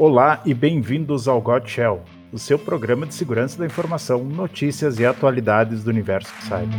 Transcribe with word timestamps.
Olá 0.00 0.40
e 0.46 0.54
bem-vindos 0.54 1.26
ao 1.26 1.42
God 1.42 1.66
Shell, 1.66 2.04
o 2.30 2.38
seu 2.38 2.56
programa 2.56 3.04
de 3.04 3.12
segurança 3.12 3.58
da 3.58 3.66
informação, 3.66 4.22
notícias 4.22 5.00
e 5.00 5.04
atualidades 5.04 5.82
do 5.82 5.90
universo 5.90 6.32
cyber. 6.42 6.78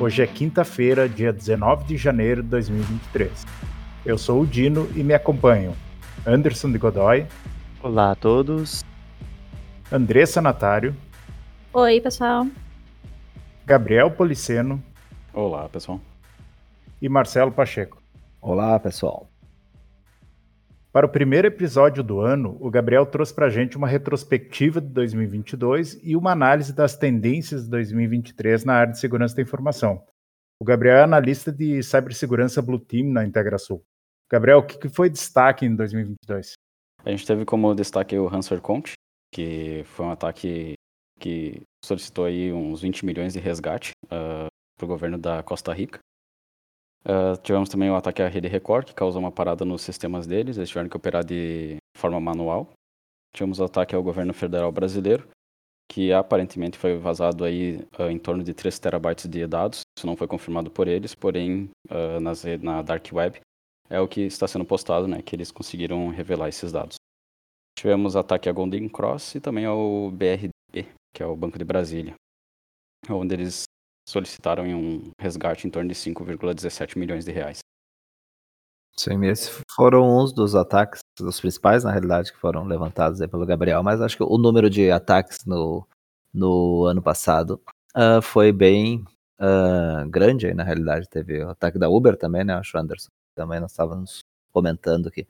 Hoje 0.00 0.24
é 0.24 0.26
quinta-feira, 0.26 1.08
dia 1.08 1.32
19 1.32 1.84
de 1.84 1.96
janeiro 1.96 2.42
de 2.42 2.48
2023. 2.48 3.46
Eu 4.04 4.18
sou 4.18 4.42
o 4.42 4.46
Dino 4.46 4.90
e 4.96 5.04
me 5.04 5.14
acompanham 5.14 5.72
Anderson 6.26 6.72
de 6.72 6.78
Godoy. 6.78 7.24
Olá 7.80 8.10
a 8.10 8.16
todos. 8.16 8.84
Andressa 9.92 10.42
Natário. 10.42 10.96
Oi, 11.72 12.00
pessoal. 12.00 12.44
Gabriel 13.64 14.10
Policeno. 14.10 14.82
Olá, 15.32 15.68
pessoal. 15.68 16.00
E 17.00 17.08
Marcelo 17.08 17.52
Pacheco. 17.52 18.02
Olá, 18.42 18.80
pessoal. 18.80 19.28
Para 20.94 21.06
o 21.06 21.08
primeiro 21.08 21.48
episódio 21.48 22.04
do 22.04 22.20
ano, 22.20 22.56
o 22.60 22.70
Gabriel 22.70 23.04
trouxe 23.04 23.34
para 23.34 23.46
a 23.46 23.50
gente 23.50 23.76
uma 23.76 23.88
retrospectiva 23.88 24.80
de 24.80 24.86
2022 24.90 25.98
e 26.04 26.14
uma 26.14 26.30
análise 26.30 26.72
das 26.72 26.96
tendências 26.96 27.64
de 27.64 27.70
2023 27.70 28.64
na 28.64 28.74
área 28.74 28.92
de 28.92 29.00
segurança 29.00 29.34
da 29.34 29.42
informação. 29.42 30.06
O 30.56 30.64
Gabriel 30.64 30.98
é 30.98 31.02
analista 31.02 31.50
de 31.50 31.82
cibersegurança 31.82 32.62
Blue 32.62 32.78
Team 32.78 33.08
na 33.08 33.24
IntegraSul. 33.24 33.84
Gabriel, 34.30 34.58
o 34.58 34.62
que 34.64 34.88
foi 34.88 35.10
destaque 35.10 35.66
em 35.66 35.74
2022? 35.74 36.52
A 37.04 37.10
gente 37.10 37.26
teve 37.26 37.44
como 37.44 37.74
destaque 37.74 38.16
o 38.16 38.28
Ransomware 38.28 38.62
Count, 38.62 38.92
que 39.32 39.82
foi 39.86 40.06
um 40.06 40.12
ataque 40.12 40.74
que 41.18 41.60
solicitou 41.84 42.26
aí 42.26 42.52
uns 42.52 42.82
20 42.82 43.04
milhões 43.04 43.32
de 43.32 43.40
resgate 43.40 43.90
uh, 44.04 44.46
para 44.78 44.84
o 44.84 44.86
governo 44.86 45.18
da 45.18 45.42
Costa 45.42 45.72
Rica. 45.72 45.98
Uh, 47.06 47.36
tivemos 47.42 47.68
também 47.68 47.90
o 47.90 47.96
ataque 47.96 48.22
à 48.22 48.28
rede 48.28 48.48
Record, 48.48 48.86
que 48.86 48.94
causou 48.94 49.20
uma 49.20 49.30
parada 49.30 49.64
nos 49.64 49.82
sistemas 49.82 50.26
deles, 50.26 50.56
eles 50.56 50.68
tiveram 50.70 50.88
que 50.88 50.96
operar 50.96 51.24
de 51.24 51.76
forma 51.96 52.18
manual. 52.18 52.72
Tivemos 53.34 53.60
o 53.60 53.64
ataque 53.64 53.94
ao 53.94 54.02
governo 54.02 54.32
federal 54.32 54.72
brasileiro, 54.72 55.28
que 55.90 56.12
aparentemente 56.12 56.78
foi 56.78 56.96
vazado 56.96 57.44
aí 57.44 57.86
uh, 57.98 58.10
em 58.10 58.18
torno 58.18 58.42
de 58.42 58.54
3 58.54 58.78
terabytes 58.78 59.28
de 59.28 59.46
dados. 59.46 59.80
Isso 59.98 60.06
não 60.06 60.16
foi 60.16 60.26
confirmado 60.26 60.70
por 60.70 60.88
eles, 60.88 61.14
porém 61.14 61.70
uh, 61.90 62.20
nas, 62.20 62.42
na 62.62 62.80
Dark 62.80 63.06
Web 63.12 63.40
é 63.90 64.00
o 64.00 64.08
que 64.08 64.22
está 64.22 64.48
sendo 64.48 64.64
postado, 64.64 65.06
né, 65.06 65.20
que 65.22 65.36
eles 65.36 65.50
conseguiram 65.50 66.08
revelar 66.08 66.48
esses 66.48 66.72
dados. 66.72 66.96
Tivemos 67.78 68.16
ataque 68.16 68.48
a 68.48 68.52
Golden 68.52 68.88
Cross 68.88 69.34
e 69.34 69.40
também 69.40 69.66
ao 69.66 70.10
BRD, 70.10 70.86
que 71.12 71.22
é 71.22 71.26
o 71.26 71.36
Banco 71.36 71.58
de 71.58 71.64
Brasília, 71.64 72.14
onde 73.10 73.34
eles 73.34 73.64
solicitaram 74.08 74.64
um 74.64 75.10
resgate 75.18 75.66
em 75.66 75.70
torno 75.70 75.88
de 75.88 75.94
5,17 75.94 76.98
milhões 76.98 77.24
de 77.24 77.32
reais. 77.32 77.58
Sim, 78.96 79.24
esses 79.26 79.60
foram 79.74 80.18
uns 80.18 80.32
dos 80.32 80.54
ataques, 80.54 81.00
os 81.20 81.40
principais, 81.40 81.82
na 81.82 81.90
realidade, 81.90 82.32
que 82.32 82.38
foram 82.38 82.64
levantados 82.64 83.18
pelo 83.26 83.44
Gabriel, 83.44 83.82
mas 83.82 84.00
acho 84.00 84.16
que 84.16 84.22
o 84.22 84.38
número 84.38 84.70
de 84.70 84.90
ataques 84.90 85.44
no, 85.44 85.84
no 86.32 86.84
ano 86.84 87.02
passado 87.02 87.60
uh, 87.96 88.22
foi 88.22 88.52
bem 88.52 89.04
uh, 89.40 90.08
grande, 90.08 90.46
aí, 90.46 90.54
na 90.54 90.62
realidade. 90.62 91.08
Teve 91.08 91.42
o 91.42 91.50
ataque 91.50 91.76
da 91.76 91.88
Uber 91.88 92.16
também, 92.16 92.44
né, 92.44 92.54
acho, 92.54 92.78
Anderson, 92.78 93.08
também 93.34 93.58
nós 93.58 93.72
estávamos 93.72 94.20
comentando 94.52 95.10
que 95.10 95.26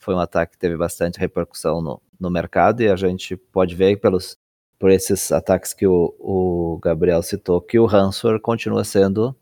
foi 0.00 0.14
um 0.14 0.20
ataque 0.20 0.52
que 0.52 0.58
teve 0.58 0.76
bastante 0.76 1.18
repercussão 1.18 1.82
no, 1.82 2.00
no 2.20 2.30
mercado 2.30 2.82
e 2.82 2.88
a 2.88 2.94
gente 2.94 3.36
pode 3.36 3.74
ver 3.74 4.00
pelos 4.00 4.36
por 4.78 4.90
esses 4.90 5.32
ataques 5.32 5.74
que 5.74 5.86
o, 5.86 6.14
o 6.18 6.78
Gabriel 6.82 7.22
citou, 7.22 7.60
que 7.60 7.78
o 7.78 7.86
ransomware 7.86 8.40
continua 8.40 8.84
sendo 8.84 9.36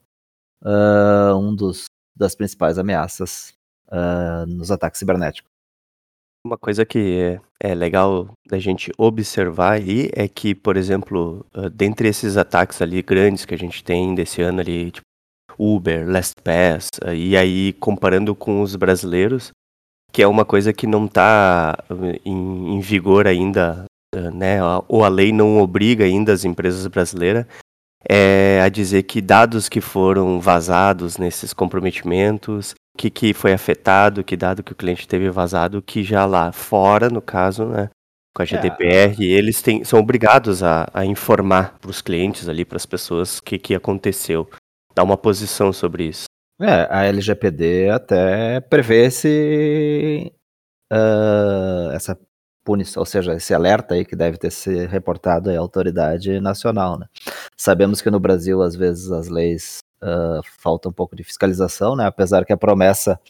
uh, 0.63 1.37
um 1.37 1.55
dos 1.55 1.87
das 2.17 2.35
principais 2.35 2.79
ameaças 2.79 3.55
uh, 3.89 4.47
nos 4.47 4.71
ataques 4.71 4.99
cibernéticos. 4.99 5.51
Uma 6.47 6.57
coisa 6.57 6.87
que 6.87 7.41
é, 7.61 7.71
é, 7.71 7.75
legal 7.75 8.31
da 8.49 8.59
gente 8.59 8.93
observar 8.97 9.73
aí 9.73 10.11
é 10.15 10.29
que, 10.29 10.55
por 10.55 10.77
exemplo, 10.77 11.45
uh, 11.55 11.69
dentre 11.69 12.09
esses 12.09 12.37
ataques 12.37 12.81
ali 12.81 13.03
grandes 13.03 13.45
que 13.45 13.55
a 13.55 13.59
gente 13.59 13.83
tem 13.83 14.15
desse 14.15 14.41
ano 14.41 14.61
ali, 14.61 14.93
tipo 14.93 15.05
Uber, 15.59 16.09
LastPass, 16.09 16.91
uh, 17.05 17.13
e 17.13 17.37
aí 17.37 17.73
comparando 17.75 18.35
com 18.35 18.63
os 18.63 18.77
brasileiros, 18.77 19.51
que 20.13 20.23
é 20.23 20.27
uma 20.27 20.45
coisa 20.45 20.73
que 20.73 20.87
não 20.87 21.07
está 21.07 21.77
em, 22.25 22.77
em, 22.77 22.81
vigor 22.81 23.27
ainda 23.27 23.85
né, 24.33 24.59
ou 24.89 25.05
a 25.05 25.09
lei 25.09 25.33
não 25.33 25.59
obriga 25.59 26.05
ainda 26.05 26.33
as 26.33 26.45
empresas 26.45 26.87
brasileiras 26.87 27.47
é, 28.09 28.61
a 28.63 28.69
dizer 28.69 29.03
que 29.03 29.21
dados 29.21 29.69
que 29.69 29.81
foram 29.81 30.41
vazados 30.41 31.19
nesses 31.19 31.53
comprometimentos, 31.53 32.73
o 32.73 32.99
que, 32.99 33.11
que 33.11 33.35
foi 33.35 33.53
afetado, 33.53 34.23
que 34.23 34.37
dado 34.37 34.63
que 34.63 34.73
o 34.73 34.77
cliente 34.77 35.09
teve 35.09 35.29
vazado, 35.31 35.83
que 35.83 36.05
já 36.05 36.25
lá 36.25 36.53
fora, 36.53 37.11
no 37.11 37.21
caso, 37.21 37.67
né, 37.67 37.91
com 38.35 38.43
a 38.43 38.45
GDPR, 38.45 39.17
é. 39.19 39.25
eles 39.25 39.61
têm, 39.61 39.83
são 39.83 39.99
obrigados 39.99 40.63
a, 40.63 40.89
a 40.95 41.05
informar 41.05 41.79
para 41.81 41.91
os 41.91 42.01
clientes 42.01 42.49
ali, 42.49 42.65
para 42.65 42.77
as 42.77 42.87
pessoas, 42.87 43.39
o 43.39 43.43
que, 43.43 43.59
que 43.59 43.75
aconteceu. 43.75 44.49
Dar 44.95 45.03
uma 45.03 45.17
posição 45.17 45.73
sobre 45.73 46.05
isso. 46.05 46.25
É, 46.61 46.87
a 46.91 47.05
LGPD 47.05 47.91
até 47.91 48.61
prevê 48.61 49.07
esse, 49.07 50.33
uh, 50.91 51.91
essa 51.93 52.19
punição, 52.67 53.01
ou 53.01 53.07
seja, 53.07 53.35
esse 53.35 53.55
alerta 53.55 53.95
aí 53.95 54.05
que 54.05 54.17
deve 54.17 54.37
ter 54.37 54.51
sido 54.51 54.89
reportado 54.89 55.49
à 55.49 55.57
autoridade 55.57 56.41
nacional, 56.41 56.99
né? 56.99 57.07
Sabemos 57.57 58.03
que 58.03 58.11
no 58.11 58.19
Brasil, 58.19 58.61
às 58.61 58.75
vezes, 58.75 59.13
as 59.13 59.29
leis 59.29 59.79
uh, 60.03 60.43
falta 60.59 60.89
um 60.89 60.93
pouco 60.93 61.15
de 61.15 61.23
fiscalização, 61.23 61.95
né? 61.95 62.05
Apesar 62.05 62.45
que 62.45 62.53
a 62.53 62.57
promessa 62.57 63.21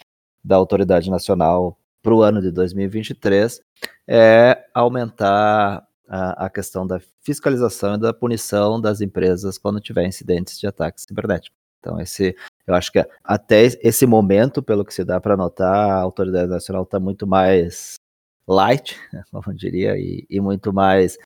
da 0.43 0.57
autoridade 0.57 1.11
nacional 1.11 1.79
para 2.03 2.15
o 2.15 2.23
ano 2.23 2.41
de 2.41 2.51
2023 2.51 3.61
é 4.09 4.65
aumentar 4.73 5.87
a, 6.09 6.47
a, 6.47 6.51
questão 6.51 6.87
da 6.87 6.99
fiscalização 7.23 7.97
e 7.97 8.01
da 8.01 8.15
punição 8.15 8.81
das 8.81 9.03
empresas 9.03 9.59
quando 9.59 9.81
tiver 9.81 10.07
incidentes 10.07 10.59
de 10.59 10.67
ataque 10.67 11.01
cibernético. 11.03 11.55
Então, 11.81 12.01
esse, 12.01 12.35
eu 12.67 12.75
acho 12.75 12.91
que 12.91 13.05
até 13.23 13.65
esse 13.65 14.07
momento, 14.07 14.63
pelo 14.63 14.85
que 14.85 14.95
se 14.95 15.05
dá 15.05 15.21
para 15.21 15.37
notar, 15.37 15.91
a 15.91 16.01
autoridade 16.01 16.49
nacional 16.49 16.85
está 16.85 16.99
muito 16.99 17.27
mais 17.27 17.97
light, 18.47 18.97
como 19.31 19.55
diria, 19.55 19.97
e, 19.97 20.27
e 20.29 20.41
muito 20.41 20.73
mais 20.73 21.19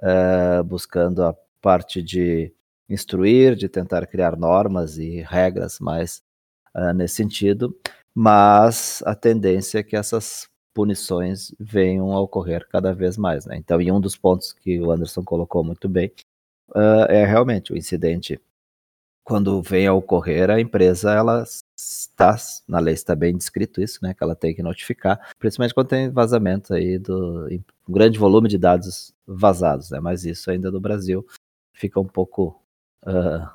uh, 0.00 0.62
buscando 0.64 1.22
a 1.22 1.34
parte 1.60 2.02
de 2.02 2.52
instruir, 2.88 3.54
de 3.56 3.68
tentar 3.68 4.06
criar 4.06 4.36
normas 4.36 4.98
e 4.98 5.20
regras 5.22 5.80
mais 5.80 6.22
uh, 6.74 6.92
nesse 6.92 7.16
sentido, 7.16 7.76
mas 8.14 9.02
a 9.06 9.14
tendência 9.14 9.78
é 9.78 9.82
que 9.82 9.96
essas 9.96 10.48
punições 10.74 11.54
venham 11.58 12.12
a 12.12 12.20
ocorrer 12.20 12.66
cada 12.68 12.92
vez 12.92 13.16
mais. 13.16 13.46
Né? 13.46 13.56
Então, 13.56 13.80
e 13.80 13.90
um 13.90 14.00
dos 14.00 14.16
pontos 14.16 14.52
que 14.52 14.80
o 14.80 14.90
Anderson 14.90 15.22
colocou 15.22 15.64
muito 15.64 15.88
bem 15.88 16.12
uh, 16.70 17.06
é 17.08 17.24
realmente 17.24 17.72
o 17.72 17.76
incidente 17.76 18.40
quando 19.24 19.62
vem 19.62 19.86
a 19.86 19.94
ocorrer, 19.94 20.50
a 20.50 20.60
empresa 20.60 21.12
ela 21.12 21.44
está, 22.14 22.36
na 22.66 22.78
lei 22.78 22.94
está 22.94 23.14
bem 23.14 23.36
descrito 23.36 23.82
isso, 23.82 23.98
né, 24.02 24.14
que 24.14 24.22
ela 24.22 24.34
tem 24.34 24.54
que 24.54 24.62
notificar, 24.62 25.20
principalmente 25.38 25.74
quando 25.74 25.88
tem 25.88 26.10
vazamento 26.10 26.72
aí 26.72 26.98
do 26.98 27.48
um 27.86 27.92
grande 27.92 28.18
volume 28.18 28.48
de 28.48 28.56
dados 28.56 29.12
vazados, 29.26 29.90
né, 29.90 30.00
mas 30.00 30.24
isso 30.24 30.50
ainda 30.50 30.70
no 30.70 30.80
Brasil 30.80 31.26
fica 31.72 32.00
um 32.00 32.06
pouco 32.06 32.60
uh, 33.04 33.46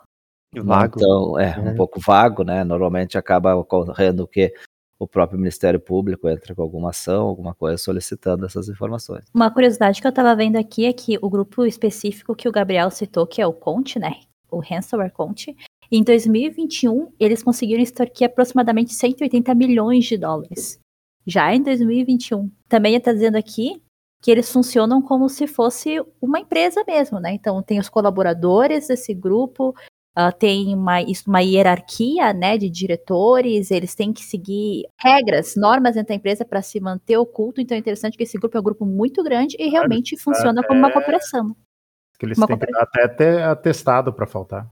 vago, 0.61 0.95
então, 0.97 1.39
é, 1.39 1.55
é, 1.55 1.59
um 1.59 1.75
pouco 1.75 1.99
vago, 1.99 2.43
né, 2.43 2.63
normalmente 2.63 3.17
acaba 3.17 3.55
ocorrendo 3.55 4.23
o 4.23 4.27
que 4.27 4.53
o 4.99 5.07
próprio 5.07 5.39
Ministério 5.39 5.79
Público 5.79 6.27
entra 6.27 6.53
com 6.53 6.61
alguma 6.61 6.89
ação, 6.89 7.27
alguma 7.27 7.55
coisa 7.55 7.77
solicitando 7.77 8.45
essas 8.45 8.67
informações. 8.67 9.23
Uma 9.33 9.49
curiosidade 9.49 10.01
que 10.01 10.05
eu 10.05 10.09
estava 10.09 10.35
vendo 10.35 10.57
aqui 10.57 10.85
é 10.85 10.91
que 10.91 11.17
o 11.21 11.29
grupo 11.29 11.65
específico 11.65 12.35
que 12.35 12.49
o 12.49 12.51
Gabriel 12.51 12.91
citou, 12.91 13.25
que 13.25 13.41
é 13.41 13.47
o 13.47 13.53
Conte, 13.53 13.97
né, 13.97 14.19
o 14.51 14.59
ransomware 14.59 15.13
Conte, 15.13 15.55
em 15.91 16.03
2021, 16.03 17.11
eles 17.19 17.41
conseguiram 17.41 17.81
extorquir 17.81 18.27
aproximadamente 18.27 18.93
180 18.93 19.55
milhões 19.55 20.05
de 20.05 20.17
dólares. 20.17 20.79
Já 21.25 21.53
em 21.53 21.61
2021. 21.61 22.49
Também 22.67 22.95
está 22.95 23.11
dizendo 23.11 23.37
aqui 23.37 23.81
que 24.21 24.29
eles 24.29 24.51
funcionam 24.51 25.01
como 25.01 25.27
se 25.29 25.47
fosse 25.47 26.03
uma 26.21 26.39
empresa 26.39 26.83
mesmo, 26.85 27.19
né? 27.19 27.31
Então, 27.33 27.61
tem 27.63 27.79
os 27.79 27.89
colaboradores 27.89 28.87
desse 28.87 29.13
grupo, 29.13 29.69
uh, 30.17 30.31
tem 30.37 30.75
uma, 30.75 30.97
uma 31.25 31.41
hierarquia, 31.41 32.33
né, 32.33 32.57
de 32.57 32.69
diretores, 32.69 33.71
eles 33.71 33.95
têm 33.95 34.11
que 34.11 34.23
seguir 34.23 34.83
regras, 34.99 35.55
normas 35.55 35.95
dentro 35.95 36.09
da 36.09 36.15
empresa 36.15 36.43
para 36.43 36.61
se 36.61 36.79
manter 36.79 37.17
oculto. 37.17 37.61
Então, 37.61 37.75
é 37.75 37.79
interessante 37.79 38.17
que 38.17 38.23
esse 38.23 38.37
grupo 38.37 38.57
é 38.57 38.59
um 38.59 38.63
grupo 38.63 38.85
muito 38.85 39.23
grande 39.23 39.55
e 39.57 39.69
realmente 39.69 40.17
funciona 40.17 40.61
como 40.63 40.79
uma 40.79 40.91
cooperação. 40.91 41.55
Que 42.19 42.25
eles 42.25 42.37
uma 42.37 42.47
têm 42.47 42.59
que 42.59 42.71
dar 42.71 42.81
até 42.83 43.07
ter 43.07 43.41
atestado 43.43 44.11
para 44.13 44.27
faltar. 44.27 44.67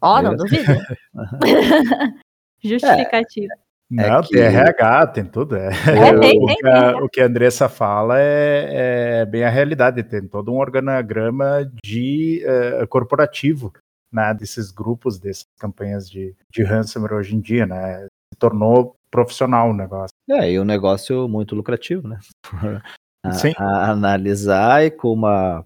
Ó, 0.00 0.18
oh, 0.18 0.22
não 0.22 0.36
duvido. 0.36 0.72
Justificativa. 2.62 3.52
É. 3.54 3.68
Não, 3.90 4.20
é 4.20 4.22
que... 4.22 4.28
tem 4.28 4.42
RH, 4.42 5.06
tem 5.08 5.24
tudo. 5.24 5.56
É. 5.56 5.68
é 5.68 6.12
o, 6.14 6.20
tem, 6.20 6.38
que 6.38 6.68
a, 6.68 6.96
o, 6.96 7.08
que 7.08 7.20
a, 7.20 7.26
Andressa 7.26 7.68
fala 7.68 8.20
é, 8.20 9.20
é, 9.20 9.26
bem 9.26 9.44
a 9.44 9.50
realidade. 9.50 10.02
Tem 10.02 10.26
todo 10.26 10.52
um 10.52 10.58
organograma 10.58 11.70
de 11.82 12.44
uh, 12.44 12.86
corporativo 12.86 13.72
né, 14.12 14.34
desses 14.34 14.70
grupos, 14.70 15.18
dessas 15.18 15.46
campanhas 15.58 16.08
de, 16.08 16.34
de 16.52 16.62
ransomware 16.62 17.14
hoje 17.14 17.34
em 17.34 17.40
dia. 17.40 17.66
Né? 17.66 18.06
Se 18.32 18.38
tornou 18.38 18.94
profissional 19.10 19.70
o 19.70 19.74
negócio. 19.74 20.12
É, 20.30 20.52
e 20.52 20.60
um 20.60 20.64
negócio 20.64 21.26
muito 21.26 21.54
lucrativo, 21.54 22.06
né? 22.06 22.18
a, 23.24 23.32
Sim. 23.32 23.54
a 23.56 23.90
analisar 23.90 24.84
e 24.84 24.90
com 24.90 25.12
uma 25.12 25.64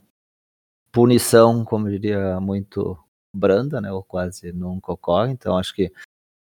punição, 0.93 1.65
como 1.65 1.89
eu 1.89 1.93
diria, 1.93 2.39
muito 2.41 2.97
branda, 3.35 3.81
né? 3.81 3.93
Ou 3.93 4.03
quase 4.03 4.53
nunca 4.53 4.93
ocorre. 4.93 5.33
Então, 5.33 5.57
acho 5.57 5.75
que 5.75 5.87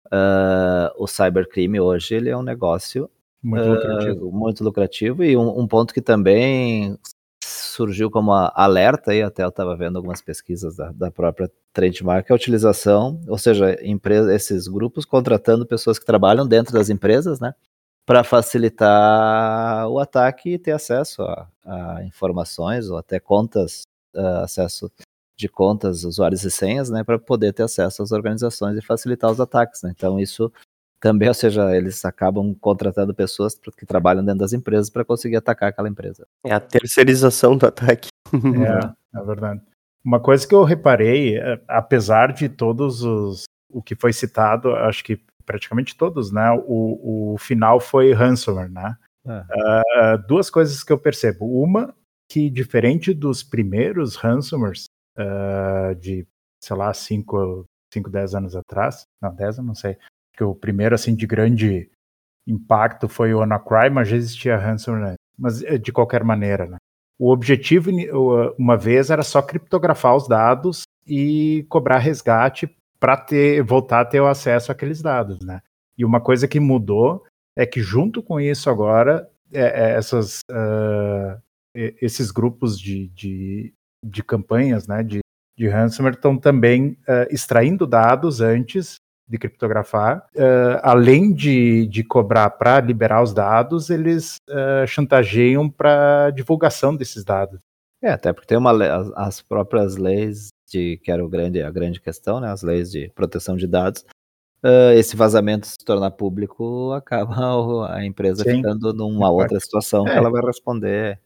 uh, 0.08 0.92
o 0.98 1.08
cybercrime 1.08 1.80
hoje 1.80 2.16
ele 2.16 2.30
é 2.30 2.38
um 2.38 2.44
negócio 2.44 3.10
Muito 3.44 3.66
uh, 3.66 3.74
lucrativo. 3.74 4.32
muito 4.32 4.64
lucrativo 4.64 5.24
e 5.24 5.38
um, 5.38 5.60
um, 5.60 5.68
ponto 5.68 5.94
que 5.94 6.02
também 6.02 6.98
surgiu 7.44 8.12
como 8.12 8.32
alerta 8.34 9.12
aí, 9.12 9.22
até 9.22 9.44
eu 9.44 9.50
estava 9.50 9.76
vendo 9.76 9.96
algumas 9.96 10.22
pesquisas 10.22 10.76
da, 10.76 10.92
da 10.92 11.10
própria 11.10 11.50
Trendmark, 11.74 12.30
é 12.30 12.34
a 12.34 12.36
utilização, 12.36 13.20
ou 13.28 13.38
seja, 13.38 13.78
empresa, 13.82 14.34
esses 14.34 14.68
grupos 14.68 15.06
contratando 15.06 15.66
pessoas 15.66 15.98
que 15.98 16.06
trabalham 16.06 16.46
dentro 16.46 16.74
das 16.74 16.90
empresas, 16.90 17.40
né? 17.40 17.54
para 18.06 18.24
facilitar 18.24 19.88
o 19.88 20.00
ataque 20.00 20.54
e 20.54 20.60
ter 20.60 20.72
acesso 20.72 21.22
a, 21.22 21.48
a 21.64 22.04
informações 22.04 22.90
ou 22.90 22.98
até 22.98 23.20
contas, 23.20 23.84
uh, 24.16 24.44
acesso 24.44 24.92
de 25.42 25.50
contas, 25.50 26.04
usuários 26.04 26.44
e 26.44 26.52
senhas, 26.52 26.90
né, 26.90 27.04
para 27.04 27.20
poder 27.20 27.52
ter 27.52 27.64
acesso 27.64 28.04
às 28.04 28.12
organizações 28.12 28.78
e 28.78 28.82
facilitar 28.82 29.30
os 29.30 29.42
ataques. 29.42 29.82
Né? 29.82 29.92
Então 29.96 30.20
isso 30.20 30.52
também, 31.02 31.28
ou 31.28 31.34
seja, 31.34 31.76
eles 31.76 32.06
acabam 32.06 32.54
contratando 32.54 33.14
pessoas 33.14 33.60
que 33.76 33.86
trabalham 33.86 34.24
dentro 34.24 34.40
das 34.40 34.54
empresas 34.54 34.90
para 34.90 35.04
conseguir 35.04 35.36
atacar 35.36 35.70
aquela 35.70 35.90
empresa. 35.90 36.28
É 36.46 36.54
a 36.54 36.60
terceirização 36.60 37.58
do 37.58 37.66
ataque. 37.66 38.10
É, 38.32 38.38
é 39.20 39.24
verdade. 39.24 39.60
Uma 40.06 40.20
coisa 40.20 40.48
que 40.48 40.54
eu 40.54 40.64
reparei, 40.64 41.38
é, 41.38 41.60
apesar 41.68 42.32
de 42.34 42.48
todos 42.48 43.04
os 43.04 43.46
o 43.74 43.82
que 43.82 43.96
foi 43.96 44.12
citado, 44.12 44.76
acho 44.76 45.04
que 45.04 45.20
praticamente 45.46 45.96
todos, 45.96 46.32
né? 46.32 46.52
O, 46.68 47.34
o 47.34 47.38
final 47.38 47.80
foi 47.80 48.14
ransomware, 48.14 48.70
né? 48.70 48.96
É. 49.26 49.40
Uh, 49.40 50.28
duas 50.28 50.50
coisas 50.50 50.84
que 50.84 50.92
eu 50.92 50.98
percebo. 50.98 51.46
Uma, 51.46 51.96
que 52.30 52.50
diferente 52.50 53.14
dos 53.14 53.44
primeiros 53.44 54.16
ransomwares 54.16 54.86
uh, 55.22 55.96
de, 55.96 56.26
sei 56.62 56.76
lá, 56.76 56.94
5, 56.94 57.66
5, 57.94 58.10
10 58.10 58.36
anos 58.36 58.56
atrás, 58.56 59.06
não, 59.22 59.34
10 59.34 59.60
eu 59.60 59.64
não 59.64 59.76
sei, 59.76 59.98
que 60.34 60.44
o 60.44 60.56
primeiro, 60.56 60.96
assim, 60.96 61.16
de 61.16 61.28
grande 61.28 61.90
impacto 62.48 63.08
foi 63.08 63.34
o 63.34 63.40
WannaCry, 63.40 63.90
mas 63.90 64.08
já 64.08 64.18
existia 64.18 64.58
ransomware, 64.58 65.16
mas 65.38 65.64
eh, 65.64 65.78
de 65.78 65.92
qualquer 65.92 66.24
maneira, 66.24 66.66
né? 66.66 66.78
O 67.20 67.32
objetivo, 67.32 67.92
uma 68.58 68.76
vez, 68.76 69.12
era 69.12 69.22
só 69.22 69.44
criptografar 69.44 70.16
os 70.16 70.28
dados 70.28 70.84
e 71.06 71.64
cobrar 71.70 72.00
resgate 72.00 72.76
para 73.00 73.16
ter 73.16 73.62
voltar 73.62 74.02
a 74.02 74.06
ter 74.06 74.20
o 74.20 74.28
acesso 74.28 74.72
àqueles 74.72 75.04
dados, 75.04 75.40
né? 75.46 75.62
E 75.96 76.04
uma 76.04 76.20
coisa 76.20 76.48
que 76.48 76.60
mudou 76.60 77.24
é 77.56 77.64
que 77.66 77.80
junto 77.80 78.24
com 78.24 78.40
isso 78.40 78.72
agora 78.72 79.30
é, 79.54 79.62
é 79.62 79.92
essas, 79.98 80.40
uh, 80.50 81.40
esses 81.76 82.32
grupos 82.32 82.80
de, 82.80 83.08
de, 83.10 83.74
de, 84.04 84.24
campanhas, 84.24 84.88
né, 84.88 85.04
de, 85.04 85.20
de 85.58 85.68
ransomware 85.68 86.16
estão 86.16 86.38
também 86.38 86.98
uh, 87.08 87.28
extraindo 87.30 87.86
dados 87.86 88.42
antes 88.42 88.96
de 89.28 89.38
criptografar, 89.38 90.28
uh, 90.36 90.80
além 90.84 91.34
de, 91.34 91.88
de 91.88 92.04
cobrar 92.04 92.50
para 92.50 92.82
liberar 92.82 93.24
os 93.24 93.34
dados, 93.34 93.90
eles 93.90 94.36
chantageiam 94.88 95.70
para 95.70 96.32
divulgação 96.32 96.96
desses 96.96 97.24
dados. 97.24 97.60
É, 98.04 98.10
até 98.12 98.34
porque 98.34 98.48
tem 98.48 98.58
uma 98.58 98.72
as 99.16 99.42
próprias 99.42 99.96
leis 99.96 100.50
de 100.68 100.98
que 100.98 101.12
era 101.12 101.24
o 101.24 101.30
grande, 101.30 101.62
a 101.62 101.70
grande 101.70 102.02
questão, 102.02 102.40
né, 102.40 102.50
as 102.50 102.64
leis 102.64 102.90
de 102.92 103.10
proteção 103.10 103.56
de 103.56 103.68
dados, 103.68 104.04
uh, 104.64 104.92
esse 104.96 105.16
vazamento 105.16 105.68
se 105.68 105.78
tornar 105.78 106.12
público, 106.12 106.92
acaba 106.98 107.94
a 107.94 108.06
empresa 108.06 108.44
Sim. 108.44 108.58
ficando 108.58 108.94
numa 108.94 109.30
outra 109.30 109.60
situação 109.60 110.08
é. 110.08 110.12
que 110.12 110.18
ela 110.18 110.32
vai 110.32 110.42
responder. 110.42 111.20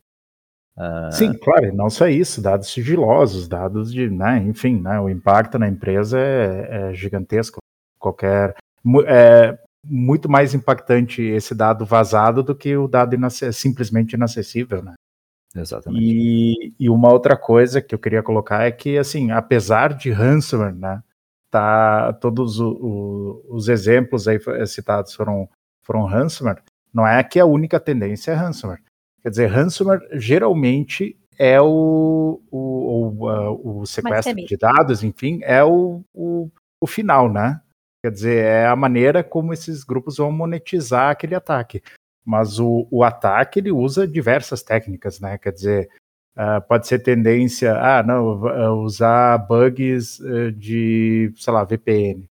Uh... 0.77 1.11
Sim, 1.11 1.33
claro, 1.33 1.73
não 1.73 1.89
só 1.89 2.07
isso, 2.07 2.41
dados 2.41 2.71
sigilosos, 2.71 3.47
dados 3.47 3.93
de, 3.93 4.09
né, 4.09 4.39
enfim, 4.39 4.81
né, 4.81 4.99
o 4.99 5.09
impacto 5.09 5.57
na 5.57 5.67
empresa 5.67 6.19
é, 6.19 6.89
é 6.89 6.93
gigantesco. 6.93 7.59
Qualquer, 7.97 8.55
é 9.07 9.57
muito 9.83 10.29
mais 10.29 10.53
impactante 10.53 11.21
esse 11.21 11.55
dado 11.55 11.85
vazado 11.85 12.43
do 12.43 12.55
que 12.55 12.75
o 12.75 12.87
dado 12.87 13.15
simplesmente 13.53 14.13
inacessível, 14.13 14.83
né? 14.83 14.93
Exatamente. 15.55 16.03
E, 16.03 16.73
e, 16.77 16.89
uma 16.89 17.11
outra 17.11 17.37
coisa 17.37 17.81
que 17.81 17.95
eu 17.95 17.99
queria 17.99 18.21
colocar 18.21 18.63
é 18.63 18.71
que, 18.71 18.97
assim, 18.97 19.31
apesar 19.31 19.93
de 19.93 20.11
ransomware, 20.11 20.75
né, 20.75 21.01
tá, 21.49 22.11
todos 22.13 22.59
o, 22.59 22.71
o, 22.71 23.55
os 23.55 23.69
exemplos 23.69 24.27
aí 24.27 24.37
citados 24.67 25.13
foram, 25.13 25.47
foram 25.81 26.03
ransomware, 26.03 26.61
não 26.93 27.07
é 27.07 27.23
que 27.23 27.39
a 27.39 27.45
única 27.45 27.79
tendência 27.79 28.31
é 28.31 28.35
ransomware. 28.35 28.81
Quer 29.25 29.31
dizer, 29.31 29.47
ransomware 29.47 30.07
geralmente 30.13 31.19
é 31.35 31.59
o, 31.59 32.39
o, 32.51 32.59
o, 33.17 33.79
o 33.79 33.85
sequestro 33.87 34.35
de 34.35 34.55
dados, 34.55 35.03
enfim, 35.03 35.39
é 35.41 35.63
o, 35.63 36.03
o, 36.13 36.47
o 36.79 36.85
final, 36.85 37.27
né? 37.27 37.59
Quer 38.03 38.11
dizer, 38.11 38.45
é 38.45 38.67
a 38.67 38.75
maneira 38.75 39.23
como 39.23 39.51
esses 39.51 39.83
grupos 39.83 40.17
vão 40.17 40.31
monetizar 40.31 41.09
aquele 41.09 41.33
ataque. 41.33 41.81
Mas 42.23 42.59
o, 42.59 42.87
o 42.91 43.03
ataque 43.03 43.57
ele 43.57 43.71
usa 43.71 44.07
diversas 44.07 44.61
técnicas, 44.61 45.19
né? 45.19 45.39
Quer 45.39 45.53
dizer, 45.53 45.89
uh, 46.37 46.61
pode 46.67 46.85
ser 46.85 46.99
tendência, 46.99 47.75
ah, 47.79 48.03
não, 48.03 48.47
ah, 48.47 48.73
usar 48.75 49.39
bugs 49.39 50.19
uh, 50.19 50.51
de, 50.51 51.33
sei 51.35 51.51
lá, 51.51 51.63
VPN, 51.63 52.25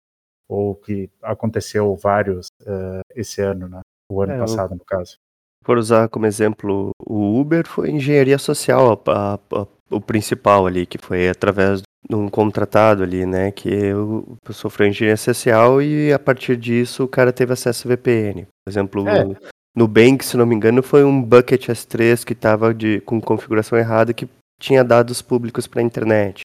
ou 0.47 0.75
que 0.75 1.09
aconteceu 1.21 1.93
vários 1.97 2.47
uh, 2.61 3.01
esse 3.13 3.41
ano, 3.41 3.67
né? 3.67 3.81
O 4.09 4.21
ano 4.21 4.31
é, 4.31 4.39
passado, 4.39 4.71
eu... 4.73 4.77
no 4.77 4.85
caso. 4.85 5.17
Por 5.65 5.77
usar 5.79 6.07
como 6.09 6.27
exemplo 6.27 6.91
o 6.99 7.39
Uber, 7.39 7.67
foi 7.67 7.89
engenharia 7.89 8.37
social 8.37 9.01
a, 9.07 9.11
a, 9.11 9.33
a, 9.33 9.67
o 9.89 9.99
principal 9.99 10.67
ali, 10.67 10.85
que 10.85 10.99
foi 10.99 11.27
através 11.27 11.81
de 12.07 12.15
um 12.15 12.29
contratado 12.29 13.01
ali, 13.01 13.25
né? 13.25 13.51
Que 13.51 13.91
o 13.93 14.37
sofreu 14.51 14.87
engenharia 14.87 15.17
social 15.17 15.81
e 15.81 16.13
a 16.13 16.19
partir 16.19 16.55
disso 16.55 17.03
o 17.03 17.07
cara 17.07 17.33
teve 17.33 17.51
acesso 17.51 17.87
a 17.87 17.95
VPN. 17.95 18.45
Por 18.63 18.69
exemplo, 18.69 19.09
é. 19.09 19.35
Nubank, 19.75 20.23
se 20.23 20.37
não 20.37 20.45
me 20.45 20.55
engano, 20.55 20.83
foi 20.83 21.03
um 21.03 21.21
bucket 21.21 21.67
S3 21.67 22.23
que 22.23 22.33
estava 22.33 22.73
com 23.03 23.19
configuração 23.19 23.77
errada 23.77 24.13
que 24.13 24.29
tinha 24.59 24.83
dados 24.83 25.21
públicos 25.21 25.67
para 25.67 25.81
a 25.81 25.83
internet. 25.83 26.41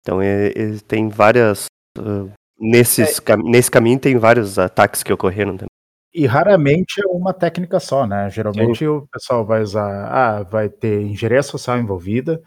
Então 0.00 0.20
é, 0.20 0.48
é, 0.48 0.76
tem 0.86 1.08
várias. 1.08 1.66
Uh, 1.96 2.30
nesses, 2.58 3.20
é, 3.24 3.36
nesse 3.36 3.70
caminho 3.70 3.98
tem 3.98 4.16
vários 4.16 4.58
ataques 4.58 5.02
que 5.02 5.12
ocorreram 5.12 5.56
também. 5.56 5.68
E 6.12 6.26
raramente 6.26 7.00
é 7.00 7.06
uma 7.06 7.32
técnica 7.32 7.78
só, 7.78 8.06
né? 8.06 8.28
Geralmente 8.30 8.78
Sim. 8.78 8.86
o 8.88 9.06
pessoal 9.06 9.46
vai 9.46 9.62
usar. 9.62 10.06
Ah, 10.06 10.42
vai 10.42 10.68
ter 10.68 11.02
engenharia 11.02 11.42
social 11.42 11.78
envolvida, 11.78 12.42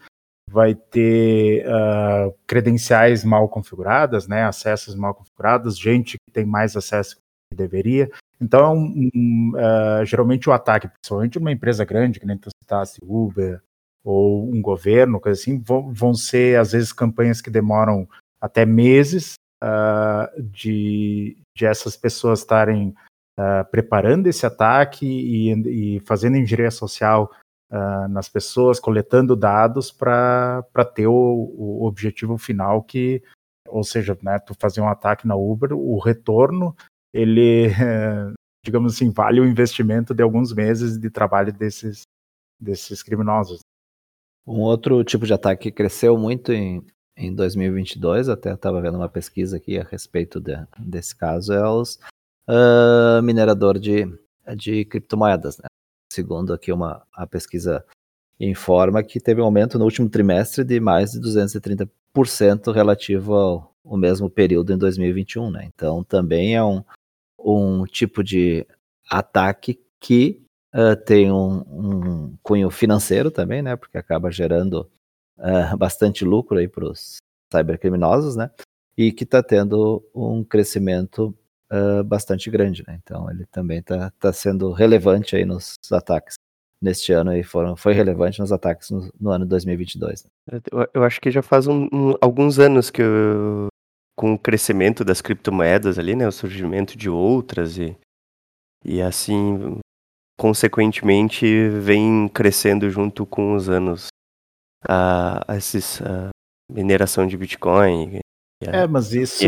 vai 0.50 0.74
ter 0.74 1.66
uh, 1.66 2.34
credenciais 2.46 3.24
mal 3.24 3.48
configuradas, 3.48 4.28
né? 4.28 4.44
Acessos 4.44 4.94
mal 4.94 5.14
configurados, 5.14 5.78
gente 5.78 6.18
que 6.18 6.32
tem 6.32 6.44
mais 6.44 6.76
acesso 6.76 7.16
que 7.16 7.56
deveria. 7.56 8.10
Então, 8.40 8.60
é 8.60 8.68
um, 8.68 9.10
um, 9.14 9.52
uh, 9.54 10.04
geralmente 10.04 10.48
o 10.50 10.52
ataque, 10.52 10.88
principalmente 10.88 11.38
uma 11.38 11.52
empresa 11.52 11.84
grande, 11.84 12.20
que 12.20 12.26
nem 12.26 12.36
tu 12.36 12.50
citasse, 12.62 13.00
Uber, 13.02 13.62
ou 14.04 14.52
um 14.52 14.60
governo, 14.60 15.20
coisa 15.20 15.40
assim, 15.40 15.58
vão, 15.58 15.90
vão 15.90 16.12
ser, 16.12 16.58
às 16.58 16.72
vezes, 16.72 16.92
campanhas 16.92 17.40
que 17.40 17.48
demoram 17.48 18.06
até 18.38 18.66
meses 18.66 19.34
uh, 19.62 20.42
de, 20.42 21.38
de 21.56 21.64
essas 21.64 21.96
pessoas 21.96 22.40
estarem 22.40 22.94
uh, 23.38 23.68
preparando 23.70 24.26
esse 24.26 24.44
ataque 24.46 25.06
e, 25.06 25.96
e 25.96 26.00
fazendo 26.00 26.36
engenharia 26.36 26.70
social 26.70 27.30
nas 28.08 28.28
pessoas, 28.28 28.78
coletando 28.78 29.34
dados 29.34 29.90
para 29.90 30.62
ter 30.94 31.08
o, 31.08 31.12
o 31.12 31.84
objetivo 31.84 32.38
final 32.38 32.80
que 32.84 33.20
ou 33.68 33.82
seja, 33.82 34.16
né, 34.22 34.38
tu 34.38 34.54
fazer 34.54 34.80
um 34.80 34.88
ataque 34.88 35.26
na 35.26 35.34
Uber, 35.34 35.72
o 35.72 35.98
retorno 35.98 36.76
ele, 37.12 37.68
digamos 38.64 38.94
assim, 38.94 39.10
vale 39.10 39.40
o 39.40 39.46
investimento 39.46 40.14
de 40.14 40.22
alguns 40.22 40.52
meses 40.52 40.98
de 40.98 41.10
trabalho 41.10 41.52
desses, 41.52 42.02
desses 42.60 43.02
criminosos. 43.02 43.60
Um 44.46 44.60
outro 44.60 45.02
tipo 45.02 45.26
de 45.26 45.32
ataque 45.32 45.64
que 45.64 45.72
cresceu 45.72 46.18
muito 46.18 46.52
em, 46.52 46.84
em 47.16 47.34
2022, 47.34 48.28
até 48.28 48.52
estava 48.52 48.80
vendo 48.80 48.96
uma 48.96 49.08
pesquisa 49.08 49.56
aqui 49.56 49.78
a 49.78 49.84
respeito 49.84 50.40
de, 50.40 50.52
desse 50.78 51.16
caso, 51.16 51.52
é 51.52 51.68
os 51.68 51.98
uh, 52.48 53.22
minerador 53.22 53.78
de, 53.78 54.06
de 54.56 54.84
criptomoedas. 54.84 55.58
Né? 55.58 55.66
Segundo 56.12 56.52
aqui 56.52 56.72
uma, 56.72 57.06
a 57.12 57.26
pesquisa 57.26 57.84
informa 58.38 59.02
que 59.02 59.20
teve 59.20 59.40
um 59.40 59.44
aumento 59.44 59.78
no 59.78 59.84
último 59.84 60.08
trimestre 60.08 60.64
de 60.64 60.80
mais 60.80 61.12
de 61.12 61.20
230% 61.20 62.72
relativo 62.72 63.34
ao, 63.34 63.74
ao 63.84 63.96
mesmo 63.96 64.28
período 64.28 64.72
em 64.72 64.78
2021. 64.78 65.50
Né? 65.50 65.70
Então 65.72 66.02
também 66.02 66.54
é 66.54 66.62
um, 66.62 66.82
um 67.38 67.84
tipo 67.84 68.22
de 68.22 68.66
ataque 69.08 69.80
que 70.00 70.44
uh, 70.74 70.96
tem 70.96 71.30
um, 71.30 71.58
um, 71.68 72.36
cunho 72.42 72.70
financeiro 72.70 73.30
também, 73.30 73.62
né? 73.62 73.76
Porque 73.76 73.96
acaba 73.96 74.30
gerando 74.30 74.90
uh, 75.38 75.76
bastante 75.76 76.24
lucro 76.24 76.58
aí 76.58 76.68
para 76.68 76.84
os 76.84 77.18
cybercriminosos, 77.52 78.36
né? 78.36 78.50
E 78.96 79.12
que 79.12 79.24
está 79.24 79.42
tendo 79.42 80.04
um 80.14 80.44
crescimento 80.44 81.36
uh, 81.72 82.04
bastante 82.04 82.50
grande, 82.50 82.84
né? 82.86 82.98
Então 83.02 83.30
ele 83.30 83.46
também 83.46 83.78
está 83.78 84.10
tá 84.18 84.32
sendo 84.32 84.72
relevante 84.72 85.36
aí 85.36 85.44
nos 85.44 85.76
ataques 85.92 86.36
neste 86.80 87.12
ano 87.12 87.34
e 87.34 87.42
foram, 87.42 87.74
foi 87.76 87.94
relevante 87.94 88.40
nos 88.40 88.52
ataques 88.52 88.90
no, 88.90 89.10
no 89.18 89.30
ano 89.30 89.46
2022. 89.46 90.24
Né? 90.24 90.60
Eu, 90.70 90.88
eu, 90.94 91.04
acho 91.04 91.20
que 91.20 91.30
já 91.30 91.42
faz 91.42 91.66
um, 91.66 91.88
um, 91.90 92.14
alguns 92.20 92.58
anos 92.58 92.90
que 92.90 93.00
eu, 93.00 93.68
com 94.14 94.34
o 94.34 94.38
crescimento 94.38 95.02
das 95.02 95.22
criptomoedas 95.22 95.98
ali, 95.98 96.14
né, 96.14 96.28
o 96.28 96.32
surgimento 96.32 96.96
de 96.96 97.08
outras 97.08 97.78
e, 97.78 97.96
e 98.84 99.00
assim, 99.00 99.78
consequentemente, 100.38 101.68
vem 101.80 102.28
crescendo 102.28 102.90
junto 102.90 103.24
com 103.24 103.54
os 103.54 103.68
anos 103.68 104.08
a, 104.86 105.52
a 105.52 105.56
esses, 105.56 106.02
a 106.02 106.28
mineração 106.70 107.26
de 107.26 107.36
Bitcoin. 107.36 108.18
é, 108.62 108.86
mas 108.86 109.12
isso, 109.14 109.42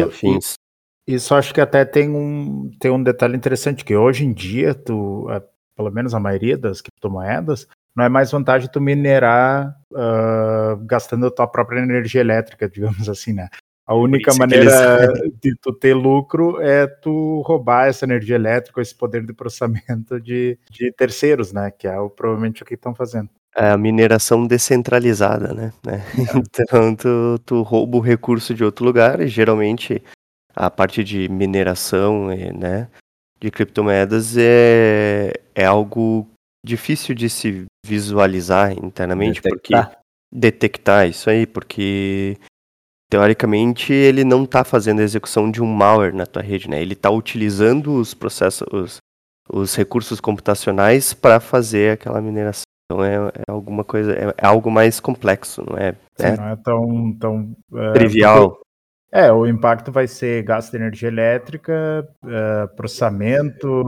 isso, 1.07 1.35
acho 1.35 1.55
que 1.55 1.61
até 1.61 1.85
tem 1.85 2.09
um, 2.09 2.71
tem 2.81 2.91
um 2.91 3.03
detalhe 3.03 3.37
interessante, 3.37 3.85
que 3.85 3.95
hoje 3.95 4.25
em 4.25 4.33
dia, 4.33 4.75
tu, 4.75 5.27
pelo 5.77 5.91
menos 5.91 6.15
a 6.15 6.21
maioria 6.21 6.59
das 6.59 6.81
criptomoedas, 6.81 7.69
não 7.97 8.05
é 8.05 8.09
mais 8.09 8.31
vantagem 8.31 8.69
tu 8.71 8.81
minerar 8.81 9.75
uh, 9.93 10.77
gastando 10.85 11.27
a 11.27 11.31
tua 11.31 11.47
própria 11.47 11.81
energia 11.81 12.21
elétrica, 12.21 12.69
digamos 12.71 13.09
assim, 13.09 13.33
né? 13.33 13.49
A 13.87 13.95
única 13.95 14.35
maneira 14.35 15.05
eles... 15.05 15.33
de 15.41 15.55
tu 15.63 15.73
ter 15.73 15.95
lucro 15.95 16.61
é 16.61 16.89
tu 16.89 17.41
roubar 17.47 17.87
essa 17.87 18.05
energia 18.05 18.35
elétrica, 18.35 18.83
esse 18.83 18.95
poder 18.95 19.25
de 19.25 19.33
processamento 19.33 20.21
de, 20.21 20.59
de 20.69 20.93
terceiros, 20.93 21.53
né? 21.53 21.71
Que 21.71 21.87
é 21.87 21.99
o, 21.99 22.11
provavelmente 22.11 22.63
o 22.63 22.67
que 22.67 22.75
estão 22.75 22.95
fazendo. 22.95 23.31
É 23.57 23.71
a 23.71 23.79
mineração 23.79 24.47
descentralizada, 24.47 25.55
né? 25.55 25.73
É. 25.87 26.01
Então 26.61 26.95
tu, 26.97 27.39
tu 27.47 27.63
rouba 27.63 27.97
o 27.97 28.01
recurso 28.01 28.53
de 28.53 28.65
outro 28.65 28.85
lugar 28.85 29.21
e 29.21 29.29
geralmente 29.29 30.03
a 30.57 30.71
parte 30.71 31.05
de 31.05 31.29
mineração, 31.29 32.29
né? 32.29 32.89
De 33.39 33.51
criptomoedas 33.51 34.37
é, 34.39 35.33
é 35.55 35.67
algo 35.67 36.27
difícil 36.65 37.15
de 37.15 37.29
se 37.29 37.67
visualizar 37.85 38.73
internamente, 38.73 39.41
detectar. 39.43 39.91
porque 39.91 39.97
detectar 40.33 41.07
isso 41.07 41.31
aí, 41.31 41.47
porque 41.47 42.37
teoricamente 43.11 43.93
ele 43.93 44.25
não 44.25 44.45
está 44.45 44.65
fazendo 44.65 45.01
a 45.01 45.05
execução 45.05 45.51
de 45.51 45.63
um 45.63 45.67
malware 45.67 46.15
na 46.15 46.27
tua 46.27 46.43
rede, 46.43 46.69
né? 46.69 46.81
Ele 46.81 46.95
está 46.95 47.11
utilizando 47.11 47.95
os 47.95 48.15
processos, 48.15 48.67
os, 48.73 48.97
os 49.49 49.77
recursos 49.77 50.21
computacionais 50.21 51.15
para 51.15 51.39
fazer 51.39 51.93
aquela 51.93 52.21
mineração. 52.21 52.65
Então 52.87 53.05
é, 53.05 53.15
é 53.15 53.51
alguma 53.51 53.85
coisa, 53.85 54.13
é, 54.13 54.29
é, 54.29 54.47
algo 54.47 54.71
mais 54.71 55.01
complexo, 55.01 55.65
não 55.69 55.77
é? 55.77 55.93
Sim, 56.17 56.27
é, 56.27 56.37
não 56.37 56.49
é 56.49 56.57
tão, 56.57 57.17
tão 57.19 57.57
é, 57.75 57.93
trivial. 57.93 58.61
É, 59.17 59.33
o 59.33 59.47
impacto 59.47 59.91
vai 59.91 60.07
ser 60.07 60.43
gasto 60.43 60.73
de 60.73 60.77
energia 60.77 61.09
elétrica, 61.09 62.07
é, 62.23 62.67
processamento, 62.77 63.83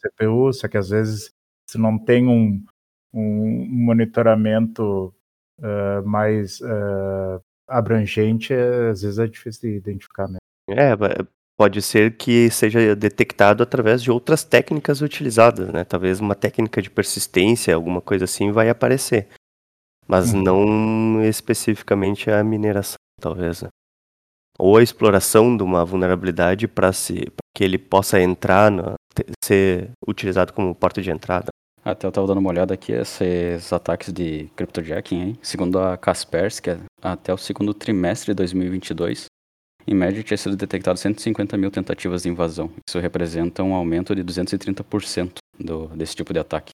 CPU, 0.00 0.52
só 0.52 0.68
que 0.68 0.78
às 0.78 0.90
vezes 0.90 1.32
se 1.68 1.76
não 1.76 1.98
tem 1.98 2.28
um, 2.28 2.64
um 3.12 3.66
monitoramento 3.68 5.12
uh, 5.58 6.06
mais 6.06 6.60
uh, 6.60 7.42
abrangente, 7.66 8.54
às 8.54 9.02
vezes 9.02 9.18
é 9.18 9.26
difícil 9.26 9.70
de 9.70 9.76
identificar 9.76 10.28
mesmo. 10.28 10.38
É, 10.68 10.94
pode 11.56 11.82
ser 11.82 12.16
que 12.16 12.48
seja 12.48 12.94
detectado 12.94 13.60
através 13.60 14.00
de 14.04 14.10
outras 14.12 14.44
técnicas 14.44 15.00
utilizadas, 15.00 15.72
né? 15.72 15.82
Talvez 15.82 16.20
uma 16.20 16.36
técnica 16.36 16.80
de 16.80 16.90
persistência, 16.90 17.74
alguma 17.74 18.00
coisa 18.00 18.24
assim, 18.24 18.52
vai 18.52 18.68
aparecer. 18.68 19.26
Mas 20.06 20.32
uhum. 20.32 20.42
não 20.42 21.24
especificamente 21.24 22.30
a 22.30 22.44
mineração, 22.44 22.98
talvez. 23.20 23.62
Né? 23.62 23.68
Ou 24.58 24.76
a 24.76 24.82
exploração 24.82 25.56
de 25.56 25.62
uma 25.62 25.84
vulnerabilidade 25.84 26.68
para 26.68 26.90
que 27.54 27.64
ele 27.64 27.78
possa 27.78 28.20
entrar, 28.20 28.70
no, 28.70 28.94
ser 29.44 29.90
utilizado 30.06 30.52
como 30.52 30.74
porta 30.74 31.02
de 31.02 31.10
entrada. 31.10 31.48
Até 31.84 32.06
eu 32.06 32.08
estava 32.08 32.26
dando 32.26 32.38
uma 32.38 32.48
olhada 32.48 32.72
aqui, 32.72 32.92
esses 32.92 33.70
ataques 33.72 34.12
de 34.12 34.48
cryptojacking, 34.56 35.20
hein? 35.20 35.38
segundo 35.42 35.78
a 35.78 35.98
Kaspersky, 35.98 36.70
é 36.70 36.78
até 37.02 37.32
o 37.32 37.36
segundo 37.36 37.74
trimestre 37.74 38.32
de 38.32 38.36
2022, 38.36 39.26
em 39.86 39.94
média 39.94 40.22
tinha 40.22 40.38
sido 40.38 40.56
detectado 40.56 40.98
150 40.98 41.58
mil 41.58 41.70
tentativas 41.70 42.22
de 42.22 42.30
invasão. 42.30 42.70
Isso 42.88 42.98
representa 42.98 43.62
um 43.62 43.74
aumento 43.74 44.14
de 44.14 44.24
230% 44.24 45.34
do, 45.58 45.88
desse 45.88 46.16
tipo 46.16 46.32
de 46.32 46.38
ataque. 46.38 46.70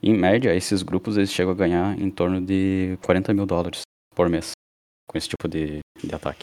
Em 0.00 0.16
média, 0.16 0.54
esses 0.54 0.82
grupos 0.82 1.16
eles 1.16 1.32
chegam 1.32 1.52
a 1.52 1.56
ganhar 1.56 2.00
em 2.00 2.08
torno 2.08 2.40
de 2.40 2.96
40 3.02 3.34
mil 3.34 3.44
dólares 3.44 3.82
por 4.14 4.28
mês 4.28 4.52
com 5.08 5.18
esse 5.18 5.28
tipo 5.28 5.48
de, 5.48 5.80
de 6.02 6.14
ataque. 6.14 6.42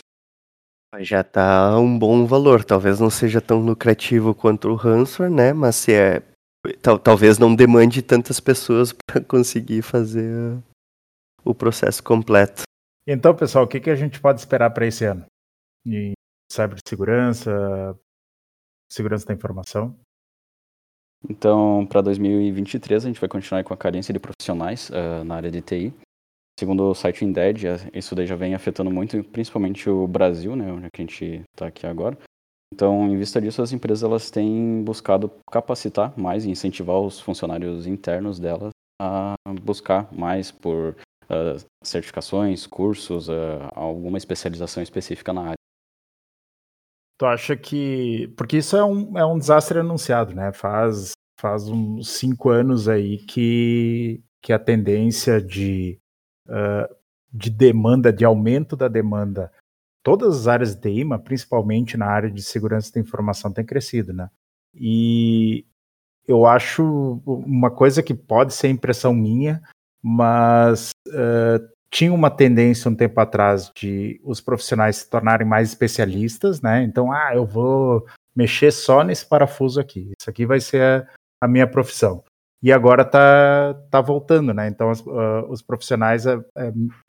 Já 1.02 1.24
tá 1.24 1.78
um 1.80 1.98
bom 1.98 2.26
valor, 2.26 2.64
talvez 2.64 3.00
não 3.00 3.10
seja 3.10 3.42
tão 3.42 3.60
lucrativo 3.60 4.34
quanto 4.34 4.70
o 4.70 4.76
ransomware, 4.76 5.32
né? 5.32 5.54
Mas 5.54 5.76
se 5.76 5.94
é 5.94 6.22
Tal, 6.82 6.98
talvez 6.98 7.38
não 7.38 7.56
demande 7.56 8.02
tantas 8.02 8.40
pessoas 8.40 8.92
para 9.06 9.22
conseguir 9.22 9.82
fazer 9.82 10.58
o 11.44 11.54
processo 11.54 12.04
completo. 12.04 12.64
Então, 13.08 13.36
pessoal, 13.36 13.66
o 13.66 13.68
que, 13.68 13.80
que 13.80 13.90
a 13.90 13.96
gente 13.96 14.20
pode 14.20 14.40
esperar 14.40 14.72
para 14.72 14.88
esse 14.88 15.06
ano? 15.06 15.26
Em 15.86 16.14
cibersegurança, 16.52 17.52
segurança 18.92 19.28
da 19.28 19.34
informação? 19.34 19.96
Então, 21.30 21.86
para 21.88 22.02
2023, 22.02 23.06
a 23.06 23.08
gente 23.08 23.20
vai 23.20 23.30
continuar 23.30 23.64
com 23.64 23.74
a 23.74 23.78
carência 23.78 24.14
de 24.14 24.20
profissionais 24.20 24.90
uh, 24.90 25.24
na 25.24 25.36
área 25.36 25.52
de 25.52 25.62
TI. 25.62 25.94
Segundo 26.58 26.90
o 26.90 26.96
site 26.96 27.26
Indeed, 27.26 27.66
isso 27.94 28.16
daí 28.16 28.26
já 28.26 28.36
vem 28.36 28.56
afetando 28.56 28.90
muito, 28.90 29.22
principalmente 29.26 29.90
o 29.90 30.08
Brasil, 30.08 30.56
né, 30.56 30.72
onde 30.72 30.86
a 30.86 31.02
gente 31.02 31.44
está 31.54 31.68
aqui 31.68 31.86
agora. 31.86 32.18
Então, 32.74 33.08
em 33.08 33.18
vista 33.18 33.42
disso, 33.42 33.62
as 33.62 33.74
empresas 33.74 34.04
elas 34.04 34.32
têm 34.32 34.84
buscado 34.84 35.32
capacitar 35.52 36.18
mais 36.18 36.46
e 36.46 36.50
incentivar 36.50 37.00
os 37.00 37.20
funcionários 37.20 37.86
internos 37.86 38.40
delas 38.40 38.72
a 39.02 39.36
buscar 39.62 40.12
mais 40.14 40.52
por 40.52 40.96
uh, 41.26 41.66
certificações, 41.84 42.66
cursos, 42.66 43.28
uh, 43.28 43.70
alguma 43.74 44.18
especialização 44.18 44.82
específica 44.82 45.34
na 45.34 45.42
área. 45.42 45.56
Tu 47.18 47.26
acha 47.26 47.56
que. 47.56 48.34
Porque 48.36 48.58
isso 48.58 48.76
é 48.76 48.84
um, 48.84 49.18
é 49.18 49.26
um 49.26 49.38
desastre 49.38 49.80
anunciado, 49.80 50.34
né? 50.34 50.52
Faz, 50.52 51.12
faz 51.40 51.70
uns 51.70 52.10
cinco 52.10 52.50
anos 52.50 52.90
aí 52.90 53.20
que, 53.20 54.22
que 54.42 54.52
a 54.52 54.60
tendência 54.60 55.42
de, 55.42 55.98
uh, 56.48 56.96
de 57.32 57.50
demanda, 57.50 58.12
de 58.14 58.26
aumento 58.26 58.76
da 58.76 58.88
demanda 58.88 59.52
todas 60.06 60.42
as 60.42 60.48
áreas 60.48 60.76
de 60.76 60.82
TI, 60.82 61.04
mas 61.04 61.20
principalmente 61.22 61.98
na 61.98 62.06
área 62.06 62.30
de 62.30 62.44
segurança 62.44 62.94
da 62.94 63.00
informação, 63.00 63.52
tem 63.52 63.66
crescido, 63.66 64.14
né? 64.14 64.30
E 64.72 65.66
eu 66.28 66.46
acho 66.46 67.22
uma 67.26 67.72
coisa 67.72 68.04
que 68.04 68.14
pode 68.14 68.54
ser 68.54 68.70
impressão 68.70 69.16
minha, 69.16 69.64
mas 70.04 70.92
uh, 71.08 71.68
tinha 71.90 72.14
uma 72.14 72.30
tendência 72.30 72.90
um 72.90 72.96
tempo 72.96 73.20
atrás 73.20 73.72
de 73.76 74.22
os 74.24 74.40
profissionais 74.40 74.98
se 74.98 75.10
tornarem 75.10 75.48
mais 75.48 75.70
especialistas, 75.70 76.62
né? 76.62 76.84
Então, 76.84 77.12
ah, 77.12 77.32
eu 77.34 77.46
vou 77.46 78.06
mexer 78.36 78.72
só 78.72 79.04
nesse 79.04 79.26
parafuso 79.26 79.80
aqui. 79.80 80.12
Isso 80.20 80.30
aqui 80.30 80.46
vai 80.46 80.60
ser 80.60 80.84
a, 80.84 81.08
a 81.42 81.48
minha 81.48 81.66
profissão. 81.66 82.24
E 82.64 82.72
agora 82.72 83.06
tá, 83.06 83.76
tá 83.92 84.02
voltando, 84.02 84.54
né? 84.54 84.68
Então, 84.68 84.90
os, 84.90 85.02
uh, 85.02 85.46
os 85.50 85.62
profissionais, 85.62 86.26
uh, 86.26 86.44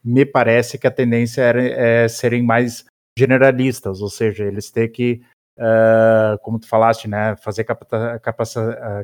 me 0.05 0.27
parece 0.27 0.79
que 0.79 0.87
a 0.87 0.91
tendência 0.91 1.43
é, 1.43 2.09
serem 2.09 2.43
mais 2.43 2.85
generalistas, 3.19 4.03
ou 4.03 4.11
seja, 4.11 4.45
eles 4.45 4.71
têm 4.71 4.91
que, 4.91 5.23
uh, 5.59 6.39
como 6.43 6.59
tu 6.59 6.69
falaste, 6.69 7.09
né, 7.09 7.35
fazer 7.37 7.65
capacita 7.65 8.21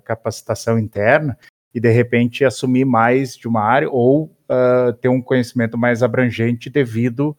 capacitação 0.05 0.79
interna 0.79 1.39
e 1.75 1.81
de 1.81 1.91
repente 1.91 2.45
assumir 2.45 2.85
mais 2.85 3.35
de 3.35 3.49
uma 3.49 3.63
área 3.63 3.89
ou 3.91 4.25
uh, 4.25 4.93
ter 5.01 5.09
um 5.09 5.23
conhecimento 5.23 5.79
mais 5.79 6.03
abrangente 6.03 6.69
devido 6.69 7.31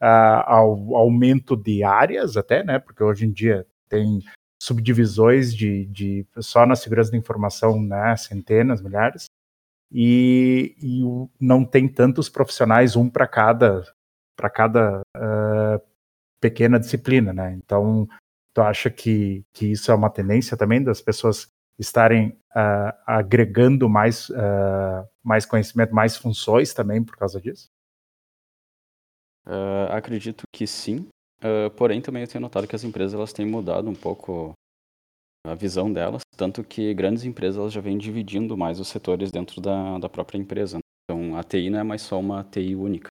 uh, 0.00 0.42
ao 0.46 0.96
aumento 0.96 1.54
de 1.54 1.84
áreas 1.84 2.36
até, 2.36 2.64
né, 2.64 2.78
porque 2.78 3.04
hoje 3.04 3.26
em 3.26 3.30
dia 3.30 3.66
tem 3.88 4.20
subdivisões 4.62 5.52
de, 5.52 5.86
de 5.86 6.24
só 6.38 6.64
na 6.64 6.76
segurança 6.76 7.10
da 7.10 7.16
informação, 7.16 7.82
né, 7.82 8.16
centenas, 8.16 8.80
milhares, 8.80 9.26
e, 9.90 10.76
e 10.80 11.02
não 11.40 11.64
tem 11.64 11.88
tantos 11.88 12.28
profissionais, 12.28 12.94
um 12.94 13.10
para 13.10 13.26
cada 13.26 13.84
para 14.36 14.48
cada 14.48 15.00
uh, 15.16 15.80
pequena 16.40 16.78
disciplina, 16.78 17.32
né? 17.32 17.52
Então, 17.52 18.08
tu 18.54 18.62
acha 18.62 18.88
que, 18.88 19.44
que 19.52 19.72
isso 19.72 19.90
é 19.90 19.94
uma 19.94 20.08
tendência 20.08 20.56
também 20.56 20.82
das 20.82 21.00
pessoas 21.00 21.48
estarem 21.78 22.30
uh, 22.56 22.94
agregando 23.06 23.88
mais, 23.88 24.30
uh, 24.30 25.06
mais 25.22 25.44
conhecimento, 25.44 25.94
mais 25.94 26.16
funções 26.16 26.72
também 26.72 27.04
por 27.04 27.16
causa 27.16 27.40
disso? 27.40 27.68
Uh, 29.46 29.92
acredito 29.92 30.44
que 30.52 30.66
sim. 30.66 31.08
Porém, 31.76 32.00
também 32.00 32.22
eu 32.22 32.28
tenho 32.28 32.42
notado 32.42 32.66
que 32.66 32.76
as 32.76 32.84
empresas 32.84 33.14
elas 33.14 33.32
têm 33.32 33.46
mudado 33.46 33.88
um 33.88 33.94
pouco 33.94 34.52
a 35.46 35.54
visão 35.54 35.92
delas, 35.92 36.22
tanto 36.36 36.62
que 36.62 36.94
grandes 36.94 37.24
empresas 37.24 37.58
elas 37.58 37.72
já 37.72 37.80
vêm 37.80 37.98
dividindo 37.98 38.56
mais 38.56 38.78
os 38.78 38.88
setores 38.88 39.30
dentro 39.30 39.60
da, 39.60 39.98
da 39.98 40.08
própria 40.08 40.38
empresa. 40.38 40.78
Então, 41.04 41.36
a 41.36 41.42
TI 41.42 41.68
não 41.68 41.80
é 41.80 41.82
mais 41.82 42.02
só 42.02 42.18
uma 42.18 42.44
TI 42.44 42.76
única. 42.76 43.08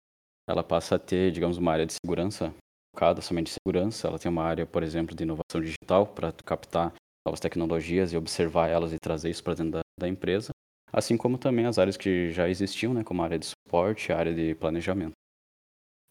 Ela 0.49 0.63
passa 0.63 0.95
a 0.95 0.99
ter, 0.99 1.31
digamos, 1.31 1.57
uma 1.57 1.71
área 1.71 1.85
de 1.85 1.93
segurança 1.93 2.53
focada 2.93 3.21
somente 3.21 3.49
em 3.49 3.53
segurança, 3.53 4.07
ela 4.07 4.19
tem 4.19 4.29
uma 4.29 4.43
área, 4.43 4.65
por 4.65 4.83
exemplo, 4.83 5.15
de 5.15 5.23
inovação 5.23 5.61
digital 5.61 6.05
para 6.05 6.31
captar 6.45 6.93
novas 7.25 7.39
tecnologias 7.39 8.11
e 8.11 8.17
observar 8.17 8.67
elas 8.67 8.91
e 8.91 8.99
trazer 8.99 9.29
isso 9.29 9.43
para 9.43 9.55
dentro 9.55 9.71
da, 9.71 9.81
da, 9.99 10.07
empresa, 10.07 10.51
assim 10.91 11.15
como 11.15 11.37
também 11.37 11.65
as 11.65 11.79
áreas 11.79 11.95
que 11.95 12.31
já 12.31 12.49
existiam, 12.49 12.93
né, 12.93 13.03
como 13.03 13.21
a 13.21 13.25
área 13.25 13.39
de 13.39 13.45
suporte, 13.45 14.11
a 14.11 14.17
área 14.17 14.33
de 14.33 14.53
planejamento. 14.55 15.13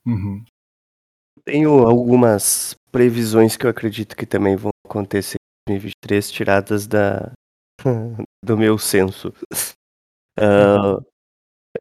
Uhum. 0.07 0.43
Tenho 1.45 1.87
algumas 1.87 2.75
previsões 2.91 3.57
que 3.57 3.67
eu 3.67 3.71
acredito 3.71 4.17
que 4.17 4.27
também 4.27 4.57
vão 4.57 4.71
acontecer 4.87 5.37
em 5.69 5.73
2023, 5.75 6.31
tiradas 6.31 6.87
da, 6.87 7.33
do 8.45 8.57
meu 8.57 8.79
senso. 8.79 9.33
Uh, 10.39 11.05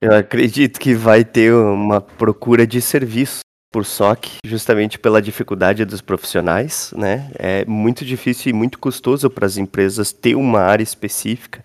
eu 0.01 0.15
acredito 0.15 0.79
que 0.79 0.93
vai 0.93 1.25
ter 1.25 1.53
uma 1.53 1.99
procura 1.99 2.65
de 2.65 2.81
serviço 2.81 3.41
por 3.71 3.85
SOC, 3.85 4.37
justamente 4.45 4.97
pela 4.97 5.21
dificuldade 5.21 5.85
dos 5.85 6.01
profissionais, 6.01 6.91
né? 6.95 7.31
É 7.37 7.65
muito 7.65 8.03
difícil 8.03 8.49
e 8.49 8.53
muito 8.53 8.79
custoso 8.79 9.29
para 9.29 9.45
as 9.45 9.57
empresas 9.57 10.11
ter 10.11 10.35
uma 10.35 10.61
área 10.61 10.83
específica 10.83 11.63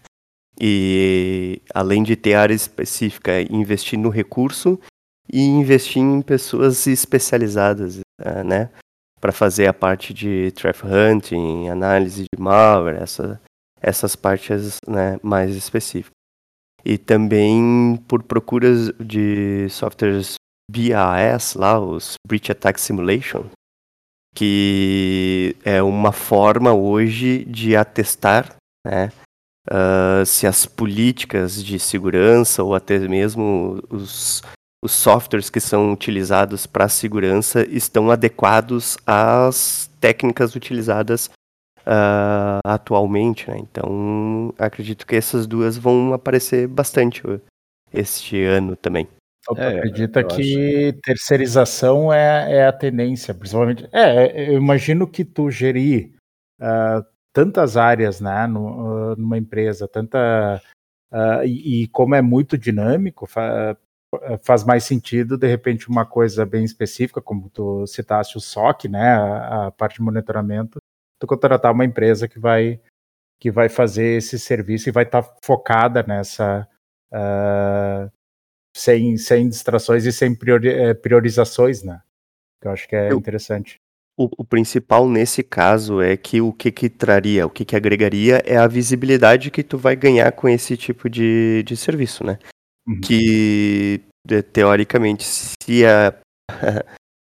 e, 0.61 1.63
além 1.75 2.03
de 2.03 2.15
ter 2.15 2.35
área 2.35 2.55
específica, 2.55 3.41
investir 3.51 3.99
no 3.99 4.09
recurso 4.09 4.79
e 5.33 5.43
investir 5.43 6.03
em 6.03 6.23
pessoas 6.23 6.87
especializadas, 6.87 8.01
uh, 8.21 8.45
né? 8.45 8.71
Para 9.21 9.33
fazer 9.33 9.67
a 9.67 9.73
parte 9.73 10.13
de 10.13 10.53
traffic 10.53 10.87
hunting, 10.87 11.69
análise 11.69 12.25
de 12.25 12.41
malware, 12.41 13.03
essa, 13.03 13.41
essas 13.81 14.15
partes 14.15 14.79
né, 14.87 15.19
mais 15.23 15.57
específicas. 15.57 16.13
E 16.85 16.99
também 16.99 17.97
por 18.07 18.23
procuras 18.23 18.93
de 19.01 19.67
softwares 19.71 20.35
BAS, 20.71 21.55
lá, 21.55 21.81
os 21.81 22.15
Breach 22.27 22.53
Attack 22.53 22.79
Simulation, 22.79 23.47
que 24.35 25.57
é 25.65 25.83
uma 25.83 26.13
forma 26.13 26.73
hoje 26.75 27.45
de 27.45 27.77
atestar 27.77 28.57
né, 28.85 29.11
uh, 29.71 30.27
se 30.27 30.47
as 30.47 30.67
políticas 30.67 31.63
de 31.63 31.79
segurança 31.79 32.63
ou 32.63 32.75
até 32.75 32.99
mesmo 32.99 33.83
os 33.89 34.43
os 34.85 34.93
softwares 34.93 35.49
que 35.49 35.61
são 35.61 35.91
utilizados 35.95 36.67
para 36.67 36.91
segurança 36.91 37.67
estão 37.71 38.11
adequados 38.11 38.99
às 39.07 39.91
técnicas 39.99 40.55
utilizadas 40.55 41.31
uh, 41.87 42.61
atualmente. 42.63 43.51
Né? 43.51 43.57
Então, 43.61 44.53
acredito 44.59 45.07
que 45.07 45.17
essas 45.17 45.47
duas 45.47 45.79
vão 45.79 46.13
aparecer 46.13 46.69
bastante 46.69 47.23
este 47.95 48.45
ano 48.45 48.77
também. 48.77 49.09
É, 49.57 49.79
acredita 49.79 50.23
que 50.23 50.91
acho... 50.91 51.01
terceirização 51.01 52.13
é, 52.13 52.57
é, 52.57 52.67
a 52.67 52.73
tendência, 52.73 53.35
principalmente. 53.35 53.89
É, 53.91 54.51
eu 54.51 54.59
imagino 54.59 55.07
que 55.07 55.25
tu 55.25 55.51
gerir 55.51 56.13
uh, 56.61 57.03
tantas 57.33 57.79
áreas 57.79 58.21
né, 58.21 58.47
no, 58.47 59.13
uh, 59.13 59.17
numa 59.17 59.39
empresa, 59.39 59.89
tanta. 59.89 60.61
Uh, 61.11 61.45
e, 61.45 61.85
e, 61.85 61.89
como 61.89 62.15
é 62.15 62.21
muito 62.21 62.59
dinâmico, 62.59 63.27
faz 64.43 64.65
mais 64.65 64.85
sentido, 64.85 65.37
de 65.37 65.47
repente, 65.47 65.89
uma 65.89 66.05
coisa 66.05 66.45
bem 66.45 66.65
específica, 66.65 67.21
como 67.21 67.51
tu 67.51 67.87
citaste 67.87 68.37
o 68.37 68.41
SOC, 68.41 68.89
né, 68.89 69.15
a, 69.15 69.67
a 69.67 69.71
parte 69.71 69.97
de 69.97 70.03
monitoramento, 70.03 70.79
tu 71.21 71.27
contratar 71.27 71.73
uma 71.73 71.85
empresa 71.85 72.29
que 72.29 72.39
vai 72.39 72.81
que 73.41 73.51
vai 73.51 73.69
fazer 73.69 74.19
esse 74.19 74.39
serviço 74.39 74.89
e 74.89 74.93
vai 74.93 75.05
estar 75.05 75.23
tá 75.23 75.37
focada 75.45 76.03
nessa 76.03 76.67
uh, 77.13 78.11
sem, 78.75 79.17
sem 79.17 79.49
distrações 79.49 80.05
e 80.05 80.13
sem 80.13 80.35
priori, 80.35 80.69
eh, 80.69 80.95
priorizações, 80.95 81.83
né? 81.83 82.01
Que 82.61 82.69
eu 82.69 82.73
acho 82.73 82.89
que 82.89 82.97
é 82.97 83.13
eu, 83.13 83.19
interessante. 83.19 83.77
O, 84.17 84.29
o, 84.39 84.45
principal 84.45 85.09
nesse 85.09 85.43
caso 85.43 86.01
é 86.01 86.17
que 86.17 86.41
o 86.41 86.53
que, 86.53 86.73
que 86.73 86.89
traria, 86.89 87.47
o 87.47 87.51
que, 87.51 87.65
que 87.65 87.77
agregaria 87.77 88.43
é 88.45 88.57
a 88.57 88.67
visibilidade 88.67 89.51
que 89.51 89.63
tu 89.63 89.77
vai 89.77 89.95
ganhar 89.95 90.31
com 90.33 90.49
esse 90.49 90.77
tipo 90.77 91.09
de, 91.09 91.63
de 91.65 91.77
serviço, 91.77 92.25
né? 92.25 92.39
Uhum. 92.87 93.01
Que 93.01 94.03
teoricamente, 94.53 95.25
se 95.25 95.85
a, 95.85 96.15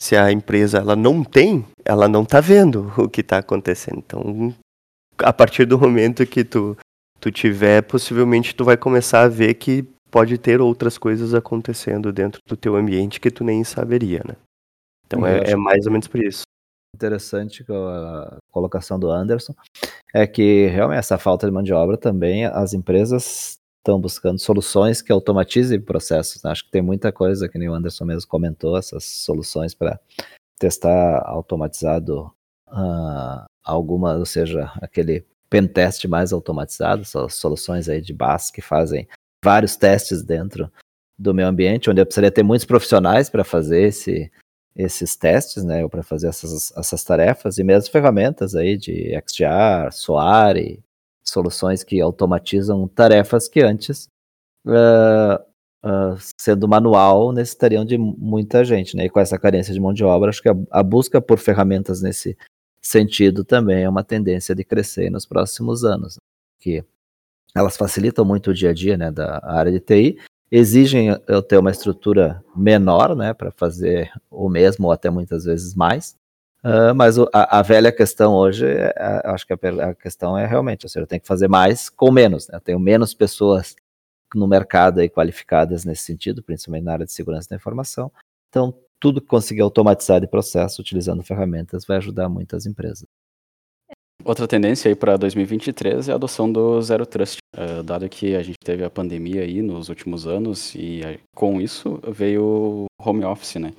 se 0.02 0.16
a 0.16 0.32
empresa 0.32 0.80
ela 0.80 0.96
não 0.96 1.24
tem, 1.24 1.66
ela 1.86 2.08
não 2.08 2.24
está 2.24 2.40
vendo 2.40 2.92
o 2.98 3.10
que 3.10 3.22
está 3.22 3.38
acontecendo. 3.38 4.00
Então, 4.00 4.54
a 5.20 5.34
partir 5.34 5.66
do 5.66 5.80
momento 5.80 6.26
que 6.26 6.44
tu, 6.44 6.78
tu 7.20 7.32
tiver, 7.32 7.82
possivelmente 7.84 8.56
tu 8.56 8.64
vai 8.64 8.78
começar 8.78 9.24
a 9.24 9.28
ver 9.28 9.54
que 9.56 9.84
pode 10.10 10.38
ter 10.38 10.62
outras 10.62 10.98
coisas 10.98 11.34
acontecendo 11.34 12.12
dentro 12.14 12.42
do 12.48 12.56
teu 12.56 12.76
ambiente 12.76 13.20
que 13.20 13.32
tu 13.32 13.44
nem 13.44 13.64
saberia, 13.64 14.22
né? 14.28 14.36
Então 15.06 15.26
é, 15.26 15.52
é, 15.52 15.56
mais 15.56 15.86
ou 15.86 15.92
menos 15.92 16.08
por 16.08 16.22
isso. 16.22 16.44
Interessante 16.96 17.66
a 17.70 18.38
colocação 18.52 19.00
do 19.00 19.10
Anderson 19.10 19.54
é 20.14 20.26
que 20.26 20.68
realmente 20.68 21.00
essa 21.00 21.18
falta 21.18 21.46
de 21.46 21.52
mão 21.52 21.62
de 21.62 21.74
obra 21.74 21.98
também 21.98 22.46
as 22.46 22.74
empresas 22.74 23.58
estão 23.88 24.00
buscando 24.00 24.38
soluções 24.38 25.02
que 25.02 25.12
automatizem 25.12 25.80
processos. 25.80 26.44
Né? 26.44 26.52
Acho 26.52 26.66
que 26.66 26.72
tem 26.72 26.82
muita 26.82 27.12
coisa, 27.12 27.48
que 27.48 27.58
nem 27.58 27.70
o 27.70 27.74
Anderson 27.74 28.04
mesmo 28.04 28.30
comentou, 28.30 28.78
essas 28.78 29.06
soluções 29.06 29.74
para 29.74 29.98
testar 30.60 31.24
automatizado 31.26 32.32
uh, 32.68 33.46
alguma, 33.64 34.16
ou 34.16 34.26
seja, 34.26 34.72
aquele 34.82 35.26
pentest 35.50 36.06
mais 36.06 36.34
automatizado, 36.34 37.04
soluções 37.30 37.88
aí 37.88 38.02
de 38.02 38.12
BAS 38.12 38.52
que 38.52 38.62
fazem 38.62 39.08
vários 39.44 39.78
testes 39.78 40.22
dentro 40.22 40.70
do 41.18 41.34
meu 41.34 41.48
ambiente, 41.48 41.90
onde 41.90 42.02
eu 42.02 42.06
precisaria 42.06 42.32
ter 42.32 42.44
muitos 42.44 42.66
profissionais 42.66 43.30
para 43.30 43.44
fazer 43.44 43.84
esse, 43.84 44.30
esses 44.76 45.16
testes, 45.16 45.64
né, 45.64 45.84
ou 45.84 45.90
para 45.90 46.04
fazer 46.04 46.28
essas, 46.28 46.76
essas 46.76 47.04
tarefas, 47.04 47.58
e 47.58 47.64
mesmo 47.64 47.92
ferramentas 47.92 48.54
aí 48.54 48.78
de 48.78 49.14
XDR, 49.26 49.92
SOAR, 49.92 50.58
soluções 51.30 51.84
que 51.84 52.00
automatizam 52.02 52.88
tarefas 52.88 53.48
que 53.48 53.62
antes, 53.62 54.08
uh, 54.66 55.42
uh, 55.86 56.18
sendo 56.38 56.68
manual, 56.68 57.32
necessitariam 57.32 57.86
de 57.86 57.98
muita 57.98 58.64
gente, 58.64 58.96
né? 58.96 59.06
E 59.06 59.10
com 59.10 59.20
essa 59.20 59.38
carência 59.38 59.74
de 59.74 59.80
mão 59.80 59.94
de 59.94 60.04
obra, 60.04 60.30
acho 60.30 60.42
que 60.42 60.50
a, 60.50 60.56
a, 60.72 60.84
busca 60.84 61.22
por 61.22 61.38
ferramentas 61.38 62.02
nesse 62.02 62.38
sentido 62.82 63.44
também 63.44 63.84
é 63.84 63.90
uma 63.90 64.04
tendência 64.04 64.56
de 64.56 64.64
crescer 64.64 65.10
nos 65.10 65.26
próximos 65.26 65.84
anos, 65.84 66.16
né? 66.16 66.22
que 66.60 66.84
elas 67.56 67.76
facilitam 67.76 68.24
muito 68.24 68.52
o 68.52 68.54
dia 68.54 68.70
a 68.70 68.74
dia, 68.74 68.98
né, 68.98 69.12
da 69.12 69.42
área 69.44 69.72
de 69.72 69.80
TI, 69.80 70.18
exigem 70.52 71.10
eu 71.28 71.42
ter 71.42 71.58
uma 71.58 71.72
estrutura 71.72 72.44
menor, 72.56 73.16
né, 73.16 73.34
para 73.34 73.52
fazer 73.52 74.12
o 74.30 74.48
mesmo 74.48 74.88
ou 74.88 74.92
até 74.92 75.10
muitas 75.10 75.46
vezes 75.46 75.76
mais, 75.76 76.16
Uh, 76.68 76.94
mas 76.94 77.18
o, 77.18 77.30
a, 77.34 77.60
a, 77.60 77.62
velha 77.62 77.94
questão 77.94 78.34
hoje, 78.34 78.66
é, 78.66 78.94
a, 78.98 79.34
acho 79.34 79.48
que 79.48 79.54
a, 79.54 79.90
a, 79.90 79.96
questão 79.96 80.38
é 80.38 80.46
realmente, 80.46 80.86
ou 80.86 80.90
seja, 80.90 81.04
eu 81.04 81.08
tenho 81.08 81.22
que 81.22 81.28
fazer 81.28 81.48
mais 81.48 81.90
com 81.90 82.12
menos, 82.12 82.50
né? 82.50 82.58
Eu 82.58 82.60
tenho 82.60 82.78
menos 82.78 83.14
pessoas 83.14 83.74
no 84.36 84.46
mercado 84.46 85.00
aí 85.00 85.08
qualificadas 85.08 85.86
nesse 85.86 86.04
sentido, 86.04 86.44
principalmente 86.44 86.84
na 86.84 86.92
área 86.92 87.06
de 87.06 87.14
segurança 87.14 87.48
da 87.50 87.56
informação. 87.56 88.12
Então, 88.50 88.74
tudo 89.00 89.22
que 89.22 89.28
conseguir 89.28 89.62
automatizar 89.62 90.20
de 90.20 90.28
processo 90.28 90.82
utilizando 90.82 91.24
ferramentas 91.24 91.86
vai 91.86 91.96
ajudar 91.98 92.28
muitas 92.28 92.66
empresas. 92.66 93.06
Outra 94.26 94.46
tendência 94.46 94.90
aí 94.90 94.96
para 94.96 95.16
2023 95.16 96.10
é 96.10 96.12
a 96.12 96.16
adoção 96.16 96.52
do 96.52 96.82
Zero 96.82 97.06
Trust, 97.06 97.38
uh, 97.56 97.82
dado 97.82 98.10
que 98.10 98.36
a 98.36 98.44
gente 98.44 98.58
teve 98.62 98.84
a 98.84 98.90
pandemia 98.90 99.44
aí 99.44 99.62
nos 99.62 99.88
últimos 99.88 100.28
anos 100.28 100.76
e 100.76 101.02
uh, 101.02 101.20
com 101.34 101.62
isso 101.62 102.02
veio 102.12 102.44
o 102.44 102.86
home 103.00 103.24
office, 103.24 103.56
né? 103.56 103.72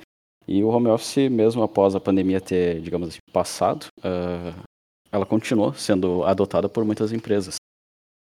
E 0.51 0.63
o 0.63 0.69
home 0.69 0.87
office, 0.87 1.29
mesmo 1.29 1.61
após 1.61 1.93
a 1.93 1.99
pandemia 1.99 2.41
ter, 2.41 2.81
digamos 2.81 3.09
assim, 3.09 3.19
passado, 3.31 3.85
uh, 3.99 4.59
ela 5.11 5.23
continuou 5.23 5.75
sendo 5.75 6.23
adotada 6.23 6.67
por 6.67 6.83
muitas 6.83 7.13
empresas. 7.13 7.57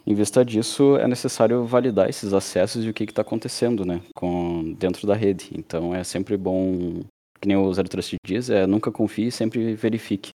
Em 0.06 0.14
vista 0.14 0.44
disso, 0.44 0.98
é 0.98 1.08
necessário 1.08 1.66
validar 1.66 2.10
esses 2.10 2.34
acessos 2.34 2.84
e 2.84 2.90
o 2.90 2.94
que 2.94 3.06
está 3.06 3.22
acontecendo 3.22 3.86
né, 3.86 4.02
com, 4.14 4.74
dentro 4.74 5.08
da 5.08 5.16
rede. 5.16 5.52
Então 5.56 5.96
é 5.96 6.04
sempre 6.04 6.36
bom, 6.36 7.00
que 7.40 7.48
nem 7.48 7.56
o 7.56 7.74
Zero 7.74 7.88
Trust 7.88 8.18
diz, 8.26 8.50
é 8.50 8.68
nunca 8.68 8.92
confie, 8.92 9.32
sempre 9.32 9.74
verifique. 9.74 10.32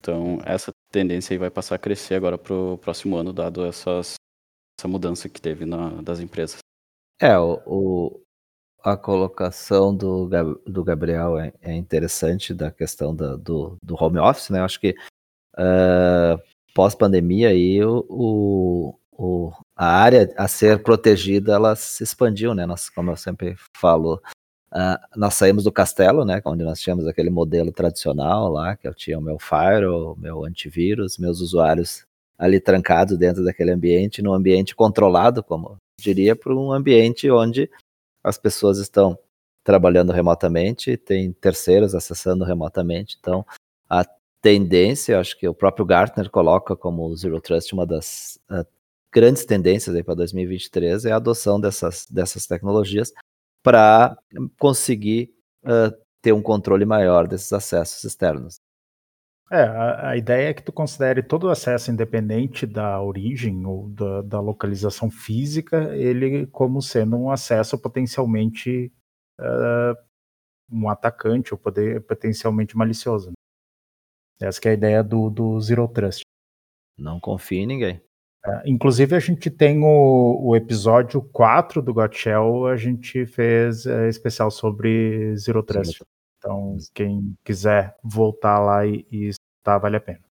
Então 0.00 0.40
essa 0.44 0.72
tendência 0.90 1.34
aí 1.34 1.38
vai 1.38 1.50
passar 1.50 1.76
a 1.76 1.78
crescer 1.78 2.16
agora 2.16 2.36
para 2.36 2.52
o 2.52 2.78
próximo 2.78 3.16
ano, 3.16 3.32
dado 3.32 3.64
essas, 3.64 4.14
essa 4.76 4.88
mudança 4.88 5.28
que 5.28 5.40
teve 5.40 5.64
na, 5.66 6.02
das 6.02 6.18
empresas. 6.18 6.58
É, 7.20 7.38
o, 7.38 8.21
a 8.82 8.96
colocação 8.96 9.94
do, 9.94 10.28
do 10.66 10.84
Gabriel 10.84 11.38
é, 11.38 11.52
é 11.62 11.72
interessante 11.72 12.52
da 12.52 12.70
questão 12.70 13.14
da, 13.14 13.36
do, 13.36 13.76
do 13.82 13.94
home 14.02 14.18
office, 14.18 14.50
né? 14.50 14.58
Eu 14.58 14.64
acho 14.64 14.80
que 14.80 14.94
uh, 15.54 16.40
pós-pandemia 16.74 17.50
aí 17.50 17.82
o, 17.84 18.98
o, 19.12 19.52
a 19.76 19.86
área 19.86 20.32
a 20.36 20.48
ser 20.48 20.82
protegida 20.82 21.52
ela 21.52 21.76
se 21.76 22.02
expandiu, 22.02 22.54
né? 22.54 22.66
Nós, 22.66 22.90
como 22.90 23.10
eu 23.10 23.16
sempre 23.16 23.56
falo, 23.76 24.20
uh, 24.72 24.98
nós 25.16 25.34
saímos 25.34 25.64
do 25.64 25.72
castelo, 25.72 26.24
né? 26.24 26.42
Onde 26.44 26.64
nós 26.64 26.80
tínhamos 26.80 27.06
aquele 27.06 27.30
modelo 27.30 27.70
tradicional 27.70 28.50
lá, 28.50 28.76
que 28.76 28.88
eu 28.88 28.94
tinha 28.94 29.18
o 29.18 29.22
meu 29.22 29.38
firewall, 29.38 30.16
meu 30.16 30.44
antivírus, 30.44 31.18
meus 31.18 31.40
usuários 31.40 32.04
ali 32.36 32.58
trancados 32.58 33.16
dentro 33.16 33.44
daquele 33.44 33.70
ambiente, 33.70 34.20
num 34.20 34.32
ambiente 34.32 34.74
controlado, 34.74 35.44
como 35.44 35.76
diria, 36.00 36.34
para 36.34 36.52
um 36.52 36.72
ambiente 36.72 37.30
onde 37.30 37.70
as 38.22 38.38
pessoas 38.38 38.78
estão 38.78 39.18
trabalhando 39.64 40.12
remotamente, 40.12 40.96
tem 40.96 41.32
terceiros 41.32 41.94
acessando 41.94 42.44
remotamente. 42.44 43.16
Então, 43.20 43.46
a 43.88 44.04
tendência, 44.40 45.20
acho 45.20 45.38
que 45.38 45.46
o 45.46 45.54
próprio 45.54 45.86
Gartner 45.86 46.28
coloca 46.30 46.74
como 46.76 47.14
Zero 47.16 47.40
Trust 47.40 47.72
uma 47.72 47.86
das 47.86 48.38
uh, 48.50 48.66
grandes 49.12 49.44
tendências 49.44 50.00
para 50.02 50.14
2023 50.14 51.04
é 51.04 51.12
a 51.12 51.16
adoção 51.16 51.60
dessas, 51.60 52.06
dessas 52.10 52.46
tecnologias 52.46 53.12
para 53.62 54.18
conseguir 54.58 55.32
uh, 55.64 55.94
ter 56.20 56.32
um 56.32 56.42
controle 56.42 56.84
maior 56.84 57.28
desses 57.28 57.52
acessos 57.52 58.02
externos. 58.02 58.58
É, 59.50 59.62
a, 59.62 60.10
a, 60.10 60.16
ideia 60.16 60.48
é 60.48 60.54
que 60.54 60.62
tu 60.62 60.72
considere 60.72 61.22
todo 61.22 61.44
o 61.44 61.50
acesso 61.50 61.90
independente 61.90 62.66
da 62.66 63.02
origem 63.02 63.66
ou 63.66 63.90
da, 63.90 64.22
da 64.22 64.40
localização 64.40 65.10
física, 65.10 65.94
ele 65.94 66.46
como 66.46 66.80
sendo 66.80 67.16
um 67.16 67.30
acesso 67.30 67.78
potencialmente 67.78 68.90
uh, 69.38 69.94
um 70.72 70.88
atacante 70.88 71.52
ou 71.52 71.58
poder, 71.58 72.00
potencialmente 72.06 72.76
malicioso. 72.76 73.28
Né? 73.28 74.48
Essa 74.48 74.60
é 74.64 74.70
a 74.70 74.74
ideia 74.74 75.04
do, 75.04 75.28
do 75.28 75.60
Zero 75.60 75.86
Trust. 75.86 76.22
Não 76.98 77.20
confie 77.20 77.58
em 77.58 77.66
ninguém. 77.66 78.00
É, 78.44 78.62
inclusive, 78.66 79.14
a 79.14 79.20
gente 79.20 79.50
tem 79.50 79.82
o, 79.84 80.48
o 80.48 80.56
episódio 80.56 81.22
4 81.22 81.80
do 81.80 81.94
Got 81.94 82.16
Shell, 82.16 82.66
a 82.66 82.76
gente 82.76 83.24
fez 83.26 83.86
é, 83.86 84.08
especial 84.08 84.50
sobre 84.50 85.36
Zero 85.36 85.62
Trust. 85.62 85.98
Sim. 85.98 86.04
Então, 86.42 86.76
quem 86.92 87.36
quiser 87.44 87.96
voltar 88.02 88.58
lá 88.58 88.84
e, 88.84 89.06
e 89.12 89.28
escutar, 89.28 89.78
vale 89.78 89.96
a 89.96 90.00
pena. 90.00 90.24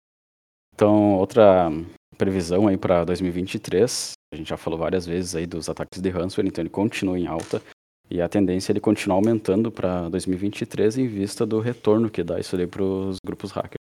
Então, 0.74 1.14
outra 1.14 1.70
previsão 2.18 2.68
aí 2.68 2.76
para 2.76 3.02
2023, 3.04 4.12
a 4.30 4.36
gente 4.36 4.50
já 4.50 4.58
falou 4.58 4.78
várias 4.78 5.06
vezes 5.06 5.34
aí 5.34 5.46
dos 5.46 5.70
ataques 5.70 6.02
de 6.02 6.10
ransomware, 6.10 6.48
então 6.48 6.60
ele 6.62 6.68
continua 6.68 7.18
em 7.18 7.26
alta. 7.26 7.62
E 8.10 8.20
a 8.20 8.28
tendência 8.28 8.70
é 8.70 8.74
ele 8.74 8.80
continuar 8.80 9.16
aumentando 9.16 9.72
para 9.72 10.10
2023 10.10 10.98
em 10.98 11.08
vista 11.08 11.46
do 11.46 11.60
retorno 11.60 12.10
que 12.10 12.22
dá 12.22 12.38
isso 12.38 12.54
aí 12.56 12.66
para 12.66 12.82
os 12.82 13.16
grupos 13.24 13.50
hackers. 13.50 13.76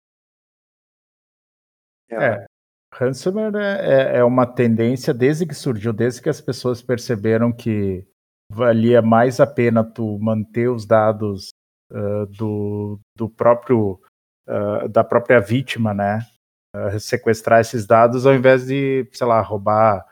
É, 2.10 2.44
ransomware 2.92 3.54
é, 3.54 4.16
é, 4.16 4.18
é 4.18 4.24
uma 4.24 4.46
tendência 4.46 5.14
desde 5.14 5.46
que 5.46 5.54
surgiu, 5.54 5.92
desde 5.92 6.20
que 6.20 6.28
as 6.28 6.40
pessoas 6.40 6.82
perceberam 6.82 7.52
que 7.52 8.04
valia 8.50 9.00
mais 9.00 9.38
a 9.38 9.46
pena 9.46 9.84
tu 9.84 10.18
manter 10.18 10.68
os 10.68 10.84
dados 10.84 11.50
uh, 11.90 12.26
do, 12.26 13.00
do 13.16 13.28
próprio 13.28 14.00
uh, 14.48 14.88
da 14.88 15.04
própria 15.04 15.40
vítima, 15.40 15.94
né? 15.94 16.20
Uh, 16.74 16.98
sequestrar 17.00 17.60
esses 17.60 17.86
dados 17.86 18.26
ao 18.26 18.34
invés 18.34 18.66
de, 18.66 19.08
sei 19.12 19.26
lá, 19.26 19.40
roubar 19.40 20.04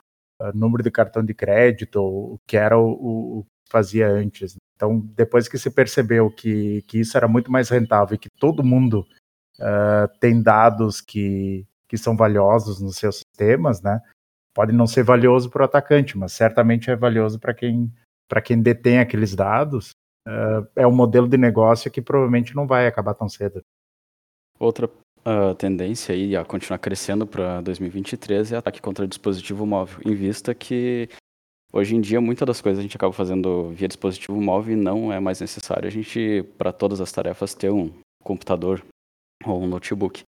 número 0.52 0.82
de 0.82 0.90
cartão 0.90 1.24
de 1.24 1.32
crédito, 1.32 2.02
o 2.02 2.38
que 2.46 2.56
era 2.56 2.76
o, 2.76 3.38
o 3.38 3.44
que 3.44 3.72
fazia 3.72 4.08
antes. 4.08 4.56
Então, 4.74 5.00
depois 5.14 5.48
que 5.48 5.56
se 5.56 5.70
percebeu 5.70 6.30
que, 6.30 6.82
que 6.82 6.98
isso 6.98 7.16
era 7.16 7.26
muito 7.26 7.50
mais 7.50 7.70
rentável 7.70 8.14
e 8.14 8.18
que 8.18 8.28
todo 8.38 8.64
mundo 8.64 9.06
tem 10.20 10.42
dados 10.42 11.00
que, 11.00 11.64
que 11.88 11.96
são 11.96 12.14
valiosos 12.14 12.78
nos 12.80 12.96
seus 12.96 13.20
sistemas, 13.20 13.80
né? 13.80 14.02
Pode 14.52 14.72
não 14.72 14.87
ser 14.87 15.04
valioso 15.04 15.48
para 15.48 15.62
o 15.62 15.64
atacante, 15.64 16.18
mas 16.18 16.32
certamente 16.32 16.90
é 16.90 16.96
valioso 16.96 17.38
para 17.38 17.54
quem 17.54 17.90
para 18.28 18.42
quem 18.42 18.60
detém 18.60 18.98
aqueles 18.98 19.34
dados 19.34 19.94
uh, 20.26 20.66
é 20.76 20.87
um 20.87 20.94
modelo 20.94 21.28
de 21.28 21.37
negócio 21.37 21.90
que 21.90 22.02
provavelmente 22.02 22.54
não 22.54 22.66
vai 22.66 22.87
acabar 22.87 23.14
tão 23.14 23.28
cedo. 23.28 23.62
Outra 24.58 24.87
uh, 24.87 25.54
tendência 25.56 26.14
aí 26.14 26.37
a 26.37 26.44
continuar 26.44 26.78
crescendo 26.78 27.26
para 27.26 27.60
2023 27.60 28.52
é 28.52 28.56
ataque 28.56 28.80
contra 28.80 29.06
dispositivo 29.06 29.66
móvel, 29.66 30.00
em 30.04 30.14
vista 30.14 30.54
que 30.54 31.08
hoje 31.72 31.96
em 31.96 32.00
dia 32.00 32.20
muitas 32.20 32.46
das 32.46 32.60
coisas 32.60 32.78
a 32.78 32.82
gente 32.82 32.96
acaba 32.96 33.12
fazendo 33.12 33.70
via 33.70 33.88
dispositivo 33.88 34.40
móvel 34.40 34.74
e 34.74 34.80
não 34.80 35.12
é 35.12 35.18
mais 35.18 35.40
necessário 35.40 35.87
a 35.87 35.90
gente, 35.90 36.44
para 36.56 36.72
todas 36.72 37.00
as 37.00 37.10
tarefas, 37.10 37.54
ter 37.54 37.70
um 37.70 37.92
computador 38.22 38.84
ou 39.44 39.62
um 39.62 39.66
notebook. 39.66 40.22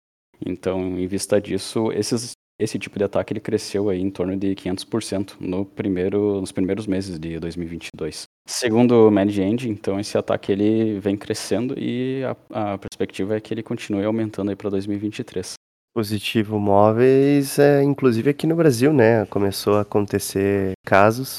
Então, 0.45 0.97
em 0.97 1.07
vista 1.07 1.39
disso, 1.39 1.91
esses 1.91 2.33
esse 2.63 2.79
tipo 2.79 2.97
de 2.97 3.03
ataque 3.03 3.33
ele 3.33 3.39
cresceu 3.39 3.89
aí 3.89 3.99
em 3.99 4.09
torno 4.09 4.35
de 4.35 4.55
500% 4.55 5.33
no 5.39 5.65
primeiro, 5.65 6.39
nos 6.39 6.51
primeiros 6.51 6.87
meses 6.87 7.19
de 7.19 7.39
2022. 7.39 8.23
Segundo 8.47 9.07
o 9.07 9.11
Manage 9.11 9.41
Engine, 9.41 9.73
então 9.73 9.99
esse 9.99 10.17
ataque 10.17 10.51
ele 10.51 10.99
vem 10.99 11.17
crescendo 11.17 11.75
e 11.77 12.23
a, 12.23 12.73
a 12.73 12.77
perspectiva 12.77 13.35
é 13.35 13.41
que 13.41 13.53
ele 13.53 13.63
continue 13.63 14.03
aumentando 14.03 14.49
aí 14.49 14.55
para 14.55 14.69
2023. 14.69 15.53
Positivo 15.93 16.59
móveis, 16.59 17.59
é, 17.59 17.83
inclusive 17.83 18.29
aqui 18.29 18.47
no 18.47 18.55
Brasil, 18.55 18.91
né, 18.91 19.25
começou 19.27 19.75
a 19.75 19.81
acontecer 19.81 20.71
casos 20.85 21.37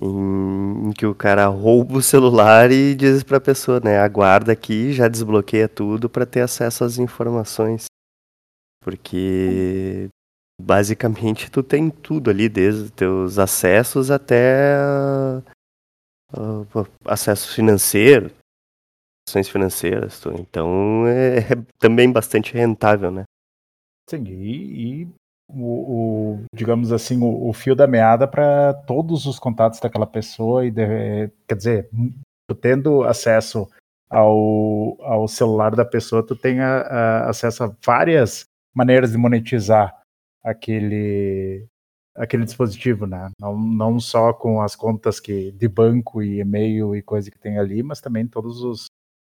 em 0.00 0.90
que 0.92 1.04
o 1.04 1.14
cara 1.14 1.46
rouba 1.46 1.98
o 1.98 2.02
celular 2.02 2.70
e 2.70 2.94
diz 2.94 3.22
para 3.22 3.36
a 3.36 3.40
pessoa, 3.40 3.78
né, 3.80 3.98
aguarda 3.98 4.52
aqui, 4.52 4.92
já 4.92 5.06
desbloqueia 5.06 5.68
tudo 5.68 6.08
para 6.08 6.26
ter 6.26 6.40
acesso 6.40 6.84
às 6.84 6.98
informações. 6.98 7.86
Porque 8.82 10.08
basicamente 10.62 11.50
tu 11.50 11.62
tem 11.62 11.90
tudo 11.90 12.30
ali, 12.30 12.48
desde 12.48 12.90
teus 12.90 13.38
acessos 13.38 14.10
até 14.10 14.76
uh, 16.32 16.86
acesso 17.04 17.52
financeiro, 17.54 18.30
ações 19.28 19.48
financeiras. 19.48 20.20
Tu, 20.20 20.30
então 20.38 21.06
é, 21.06 21.38
é, 21.38 21.42
também 21.78 22.10
bastante 22.10 22.54
rentável, 22.54 23.10
né? 23.10 23.24
Sim, 24.08 24.24
e, 24.24 25.02
e 25.02 25.08
o, 25.48 26.34
o, 26.34 26.44
digamos 26.54 26.92
assim, 26.92 27.20
o, 27.20 27.48
o 27.48 27.52
fio 27.52 27.74
da 27.74 27.86
meada 27.86 28.26
para 28.26 28.74
todos 28.86 29.26
os 29.26 29.38
contatos 29.38 29.80
daquela 29.80 30.06
pessoa 30.06 30.64
e 30.64 30.70
de, 30.70 31.28
quer 31.46 31.56
dizer, 31.56 31.90
tu 32.48 32.54
tendo 32.54 33.02
acesso 33.02 33.68
ao, 34.08 35.00
ao 35.02 35.26
celular 35.26 35.74
da 35.74 35.84
pessoa, 35.84 36.26
tu 36.26 36.36
tem 36.36 36.60
a, 36.60 36.80
a, 36.80 37.30
acesso 37.30 37.64
a 37.64 37.74
várias 37.84 38.44
maneiras 38.74 39.12
de 39.12 39.18
monetizar 39.18 40.01
aquele 40.42 41.66
aquele 42.14 42.44
dispositivo, 42.44 43.06
né? 43.06 43.30
Não, 43.40 43.58
não 43.58 43.98
só 43.98 44.32
com 44.32 44.60
as 44.60 44.76
contas 44.76 45.18
que 45.18 45.50
de 45.52 45.68
banco 45.68 46.22
e 46.22 46.40
e-mail 46.40 46.94
e 46.94 47.02
coisa 47.02 47.30
que 47.30 47.38
tem 47.38 47.58
ali, 47.58 47.82
mas 47.82 48.00
também 48.00 48.26
todos 48.26 48.62
os 48.62 48.86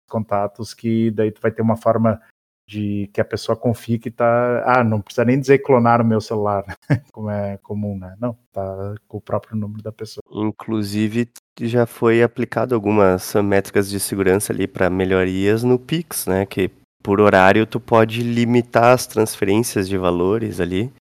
contatos 0.09 0.73
que 0.73 1.11
daí 1.11 1.31
tu 1.31 1.41
vai 1.41 1.51
ter 1.51 1.61
uma 1.61 1.75
forma 1.75 2.21
de 2.69 3.09
que 3.11 3.19
a 3.19 3.25
pessoa 3.25 3.55
confie 3.55 3.97
que 3.97 4.11
tá, 4.11 4.63
ah, 4.63 4.83
não 4.83 5.01
precisa 5.01 5.25
nem 5.25 5.39
dizer 5.39 5.57
clonar 5.57 6.01
o 6.01 6.05
meu 6.05 6.21
celular, 6.21 6.63
como 7.11 7.29
é 7.29 7.57
comum, 7.57 7.97
né? 7.97 8.15
Não, 8.19 8.37
tá 8.51 8.93
com 9.07 9.17
o 9.17 9.21
próprio 9.21 9.57
número 9.57 9.81
da 9.81 9.91
pessoa. 9.91 10.21
Inclusive 10.31 11.29
já 11.59 11.87
foi 11.87 12.21
aplicado 12.21 12.75
algumas 12.75 13.33
métricas 13.43 13.89
de 13.89 13.99
segurança 13.99 14.53
ali 14.53 14.67
para 14.67 14.87
melhorias 14.89 15.63
no 15.63 15.79
Pix, 15.79 16.27
né, 16.27 16.45
que 16.45 16.69
por 17.01 17.19
horário 17.19 17.65
tu 17.65 17.79
pode 17.79 18.21
limitar 18.21 18.93
as 18.93 19.07
transferências 19.07 19.89
de 19.89 19.97
valores 19.97 20.59
ali. 20.59 20.93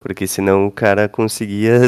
Porque 0.00 0.26
senão 0.26 0.66
o 0.66 0.70
cara 0.70 1.08
conseguia, 1.08 1.80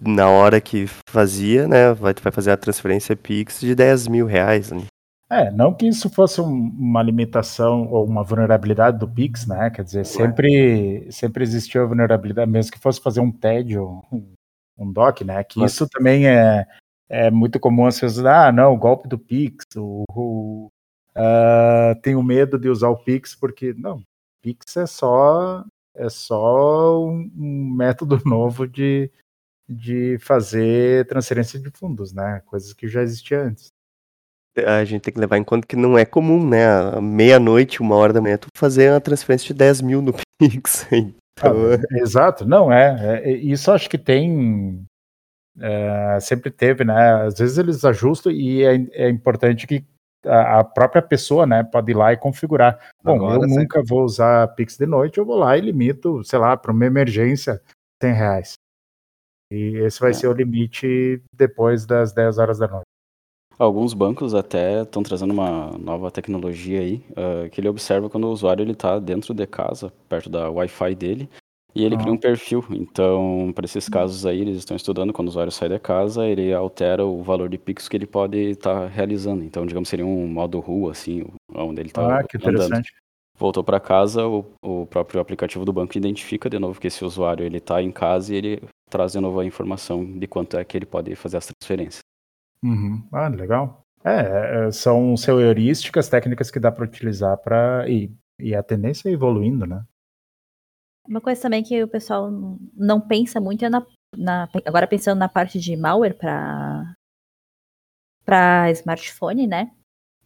na 0.00 0.28
hora 0.28 0.60
que 0.60 0.86
fazia, 1.08 1.68
né? 1.68 1.92
Vai, 1.92 2.12
vai 2.14 2.32
fazer 2.32 2.50
a 2.50 2.56
transferência 2.56 3.14
Pix 3.14 3.60
de 3.60 3.74
10 3.74 4.08
mil 4.08 4.26
reais. 4.26 4.72
Né? 4.72 4.82
É, 5.30 5.50
não 5.50 5.72
que 5.72 5.86
isso 5.86 6.10
fosse 6.10 6.40
um, 6.40 6.46
uma 6.46 7.02
limitação 7.02 7.88
ou 7.90 8.04
uma 8.04 8.22
vulnerabilidade 8.22 8.98
do 8.98 9.08
Pix, 9.08 9.46
né? 9.46 9.70
Quer 9.70 9.82
dizer, 9.84 10.04
sempre, 10.04 11.06
sempre 11.10 11.42
existiu 11.42 11.82
a 11.82 11.86
vulnerabilidade, 11.86 12.50
mesmo 12.50 12.72
que 12.72 12.78
fosse 12.78 13.00
fazer 13.00 13.20
um 13.20 13.32
TED 13.32 13.78
ou 13.78 14.04
um, 14.12 14.34
um 14.76 14.92
DOC, 14.92 15.22
né? 15.24 15.42
Que 15.44 15.60
Mas... 15.60 15.72
isso 15.72 15.88
também 15.88 16.28
é, 16.28 16.66
é 17.08 17.30
muito 17.30 17.58
comum 17.58 17.86
as 17.86 17.98
pessoas, 17.98 18.26
ah, 18.26 18.52
não, 18.52 18.74
o 18.74 18.76
golpe 18.76 19.08
do 19.08 19.18
Pix, 19.18 19.64
o, 19.74 20.04
o 20.10 20.68
uh, 21.16 21.98
tenho 22.02 22.22
medo 22.22 22.58
de 22.58 22.68
usar 22.68 22.88
o 22.88 22.98
Pix 22.98 23.34
porque 23.34 23.72
não, 23.72 24.02
Pix 24.42 24.76
é 24.76 24.84
só 24.84 25.64
é 25.94 26.08
só 26.08 27.04
um, 27.04 27.74
método 27.76 28.20
novo 28.24 28.66
de, 28.66 29.10
de 29.68 30.18
fazer 30.20 31.06
transferência 31.06 31.58
de 31.58 31.70
fundos, 31.70 32.12
né? 32.12 32.42
Coisas 32.46 32.72
que 32.72 32.88
já 32.88 33.02
existia 33.02 33.42
antes. 33.42 33.68
A 34.66 34.84
gente 34.84 35.02
tem 35.02 35.14
que 35.14 35.20
levar 35.20 35.38
em 35.38 35.44
conta 35.44 35.66
que 35.66 35.76
não 35.76 35.96
é 35.96 36.04
comum, 36.04 36.46
né? 36.46 37.00
Meia-noite, 37.00 37.80
uma 37.80 37.96
hora 37.96 38.12
da 38.12 38.20
manhã, 38.20 38.36
tu 38.36 38.48
fazer 38.54 38.90
uma 38.90 39.00
transferência 39.00 39.46
de 39.46 39.54
10 39.54 39.80
mil 39.80 40.02
no 40.02 40.12
Pix. 40.38 40.86
Então... 40.92 41.16
Ah, 41.42 41.98
exato, 41.98 42.44
não 42.44 42.70
é, 42.70 43.22
é, 43.24 43.32
Isso 43.32 43.70
acho 43.70 43.88
que 43.88 43.96
tem. 43.96 44.84
É, 45.58 46.18
sempre 46.20 46.50
teve, 46.50 46.84
né? 46.84 47.24
Às 47.26 47.38
vezes 47.38 47.58
eles 47.58 47.84
ajustam 47.84 48.30
e 48.32 48.62
é, 48.62 48.74
é 48.92 49.08
importante 49.08 49.66
que 49.66 49.84
a, 50.26 50.64
própria 50.64 51.02
pessoa, 51.02 51.46
né, 51.46 51.62
pode 51.62 51.90
ir 51.90 51.94
lá 51.94 52.12
e 52.12 52.16
configurar. 52.16 52.78
Bom, 53.02 53.16
Agora, 53.16 53.42
eu 53.42 53.48
nunca 53.48 53.82
vou 53.86 54.04
usar 54.04 54.48
Pix 54.54 54.76
de 54.76 54.86
noite, 54.86 55.18
eu 55.18 55.24
vou 55.24 55.36
lá 55.36 55.56
e 55.56 55.60
limito, 55.60 56.22
sei 56.24 56.38
lá, 56.38 56.56
para 56.56 56.72
uma 56.72 56.86
emergência, 56.86 57.60
100 58.02 58.12
reais. 58.12 58.54
E 59.50 59.76
esse 59.84 60.00
vai 60.00 60.10
é. 60.10 60.14
ser 60.14 60.28
o 60.28 60.32
limite 60.32 61.22
depois 61.34 61.84
das 61.84 62.12
10 62.12 62.38
horas 62.38 62.58
da 62.58 62.68
noite. 62.68 62.86
Alguns 63.58 63.92
bancos 63.92 64.34
até 64.34 64.82
estão 64.82 65.02
trazendo 65.02 65.32
uma 65.32 65.70
nova 65.78 66.10
tecnologia 66.10 66.80
aí, 66.80 67.04
uh, 67.10 67.50
que 67.50 67.60
ele 67.60 67.68
observa 67.68 68.08
quando 68.08 68.24
o 68.24 68.32
usuário 68.32 68.68
está 68.68 68.98
dentro 68.98 69.34
de 69.34 69.46
casa, 69.46 69.92
perto 70.08 70.30
da 70.30 70.50
Wi-Fi 70.50 70.94
dele, 70.94 71.28
E 71.74 71.84
ele 71.84 71.94
Ah. 71.94 71.98
cria 71.98 72.12
um 72.12 72.18
perfil, 72.18 72.62
então, 72.70 73.50
para 73.54 73.64
esses 73.64 73.88
casos 73.88 74.26
aí, 74.26 74.40
eles 74.40 74.56
estão 74.58 74.76
estudando, 74.76 75.12
quando 75.12 75.28
o 75.28 75.30
usuário 75.30 75.50
sai 75.50 75.68
da 75.70 75.78
casa, 75.78 76.26
ele 76.26 76.52
altera 76.52 77.04
o 77.06 77.22
valor 77.22 77.48
de 77.48 77.56
Pix 77.56 77.88
que 77.88 77.96
ele 77.96 78.06
pode 78.06 78.36
estar 78.38 78.86
realizando. 78.88 79.42
Então, 79.42 79.64
digamos, 79.64 79.88
seria 79.88 80.04
um 80.04 80.26
modo 80.26 80.60
rua, 80.60 80.92
assim, 80.92 81.24
onde 81.54 81.80
ele 81.80 81.88
está 81.88 82.18
Ah, 82.18 82.22
que 82.24 82.36
andando. 82.36 82.56
interessante. 82.56 82.92
Voltou 83.38 83.64
para 83.64 83.80
casa, 83.80 84.26
o, 84.26 84.44
o 84.62 84.86
próprio 84.86 85.20
aplicativo 85.20 85.64
do 85.64 85.72
banco 85.72 85.96
identifica 85.96 86.48
de 86.50 86.58
novo 86.58 86.78
que 86.78 86.86
esse 86.88 87.04
usuário 87.04 87.44
ele 87.44 87.56
está 87.56 87.82
em 87.82 87.90
casa 87.90 88.32
e 88.34 88.36
ele 88.36 88.62
traz 88.90 89.12
de 89.12 89.20
novo 89.20 89.40
a 89.40 89.44
informação 89.44 90.04
de 90.04 90.26
quanto 90.26 90.56
é 90.58 90.64
que 90.64 90.76
ele 90.76 90.84
pode 90.86 91.14
fazer 91.16 91.38
as 91.38 91.46
transferências. 91.46 92.00
Uhum. 92.62 93.02
Ah, 93.10 93.28
legal. 93.28 93.82
É, 94.04 94.66
é, 94.66 94.70
são, 94.70 95.16
são 95.16 95.40
heurísticas, 95.40 96.08
técnicas 96.08 96.50
que 96.50 96.60
dá 96.60 96.70
para 96.70 96.84
utilizar 96.84 97.36
para. 97.38 97.88
E, 97.88 98.12
e 98.38 98.54
a 98.54 98.62
tendência 98.62 99.08
é 99.08 99.12
evoluindo, 99.12 99.66
né? 99.66 99.82
Uma 101.06 101.20
coisa 101.20 101.40
também 101.42 101.62
que 101.62 101.82
o 101.82 101.88
pessoal 101.88 102.30
não 102.74 103.00
pensa 103.00 103.40
muito 103.40 103.64
é 103.64 103.68
na, 103.68 103.84
na- 104.16 104.48
agora 104.64 104.86
pensando 104.86 105.18
na 105.18 105.28
parte 105.28 105.58
de 105.58 105.76
malware 105.76 106.16
para 106.16 106.94
para 108.24 108.70
smartphone, 108.70 109.46
né? 109.46 109.72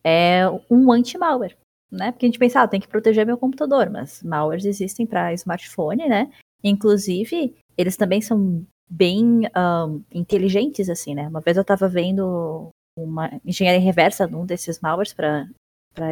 É 0.04 0.42
um 0.70 0.92
anti-malware, 0.92 1.56
né? 1.90 2.12
Porque 2.12 2.26
a 2.26 2.28
gente 2.28 2.38
pensa, 2.38 2.62
ah, 2.62 2.68
tem 2.68 2.80
que 2.80 2.88
proteger 2.88 3.26
meu 3.26 3.38
computador, 3.38 3.90
mas 3.90 4.22
malwares 4.22 4.64
existem 4.64 5.06
para 5.06 5.32
smartphone, 5.34 6.08
né? 6.08 6.30
Inclusive, 6.62 7.56
eles 7.76 7.96
também 7.96 8.20
são 8.20 8.64
bem 8.88 9.42
ahn, 9.54 10.00
inteligentes, 10.12 10.88
assim, 10.88 11.14
né? 11.14 11.28
Uma 11.28 11.40
vez 11.40 11.56
eu 11.56 11.62
estava 11.62 11.88
vendo 11.88 12.68
uma 12.98 13.30
engenharia 13.44 13.80
reversa 13.80 14.26
num 14.26 14.46
desses 14.46 14.80
malwares 14.80 15.12
para 15.12 15.48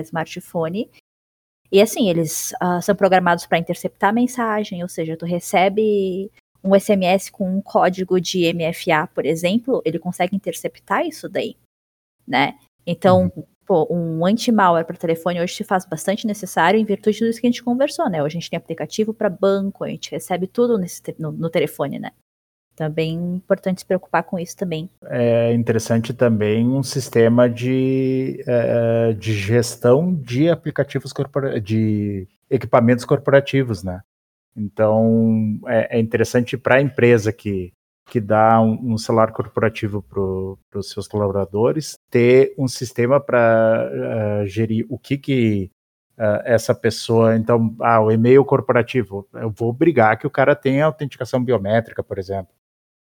smartphone. 0.02 0.90
E 1.72 1.80
assim, 1.80 2.08
eles 2.08 2.52
ah, 2.60 2.80
são 2.80 2.94
programados 2.94 3.46
para 3.46 3.58
interceptar 3.58 4.10
a 4.10 4.12
mensagem, 4.12 4.82
ou 4.82 4.88
seja, 4.88 5.16
tu 5.16 5.26
recebe 5.26 6.30
um 6.62 6.78
SMS 6.78 7.28
com 7.30 7.58
um 7.58 7.60
código 7.60 8.20
de 8.20 8.52
MFA, 8.54 9.06
por 9.14 9.26
exemplo, 9.26 9.82
ele 9.84 9.98
consegue 9.98 10.34
interceptar 10.34 11.06
isso 11.06 11.28
daí, 11.28 11.56
né? 12.26 12.58
Então, 12.86 13.30
pô, 13.66 13.86
um 13.90 14.24
anti-malware 14.24 14.86
para 14.86 14.96
telefone 14.96 15.40
hoje 15.40 15.54
se 15.54 15.64
faz 15.64 15.84
bastante 15.84 16.26
necessário 16.26 16.78
em 16.80 16.84
virtude 16.84 17.18
disso 17.18 17.40
que 17.40 17.46
a 17.46 17.50
gente 17.50 17.62
conversou, 17.62 18.08
né? 18.08 18.22
Hoje 18.22 18.38
a 18.38 18.40
gente 18.40 18.50
tem 18.50 18.56
aplicativo 18.56 19.12
para 19.12 19.28
banco, 19.28 19.84
a 19.84 19.88
gente 19.88 20.10
recebe 20.10 20.46
tudo 20.46 20.78
nesse 20.78 21.02
no, 21.18 21.32
no 21.32 21.50
telefone, 21.50 21.98
né? 21.98 22.12
Então 22.74 22.86
é 22.88 22.90
bem 22.90 23.36
importante 23.36 23.80
se 23.80 23.86
preocupar 23.86 24.24
com 24.24 24.38
isso 24.38 24.56
também. 24.56 24.90
É 25.04 25.54
interessante 25.54 26.12
também 26.12 26.66
um 26.66 26.82
sistema 26.82 27.48
de, 27.48 28.42
eh, 28.46 29.12
de 29.12 29.32
gestão 29.32 30.12
de 30.12 30.50
aplicativos 30.50 31.12
de 31.62 32.26
equipamentos 32.50 33.04
corporativos, 33.04 33.84
né? 33.84 34.00
Então 34.56 35.60
é, 35.66 35.98
é 35.98 36.00
interessante 36.00 36.56
para 36.56 36.76
a 36.76 36.80
empresa 36.80 37.32
que, 37.32 37.72
que 38.10 38.20
dá 38.20 38.60
um, 38.60 38.98
celular 38.98 39.32
corporativo 39.32 40.02
para 40.02 40.78
os 40.78 40.90
seus 40.90 41.06
colaboradores 41.06 41.96
ter 42.10 42.54
um 42.58 42.66
sistema 42.66 43.20
para 43.20 44.44
gerir 44.46 44.84
o 44.88 44.98
que, 44.98 45.16
que 45.16 45.70
eh, 46.16 46.42
essa 46.44 46.74
pessoa. 46.74 47.36
Então, 47.36 47.74
ah, 47.80 48.00
o 48.00 48.10
e-mail 48.10 48.44
corporativo, 48.44 49.26
eu 49.34 49.50
vou 49.50 49.70
obrigar 49.70 50.16
que 50.16 50.26
o 50.26 50.30
cara 50.30 50.54
tenha 50.54 50.84
autenticação 50.84 51.42
biométrica, 51.42 52.02
por 52.04 52.18
exemplo. 52.18 52.54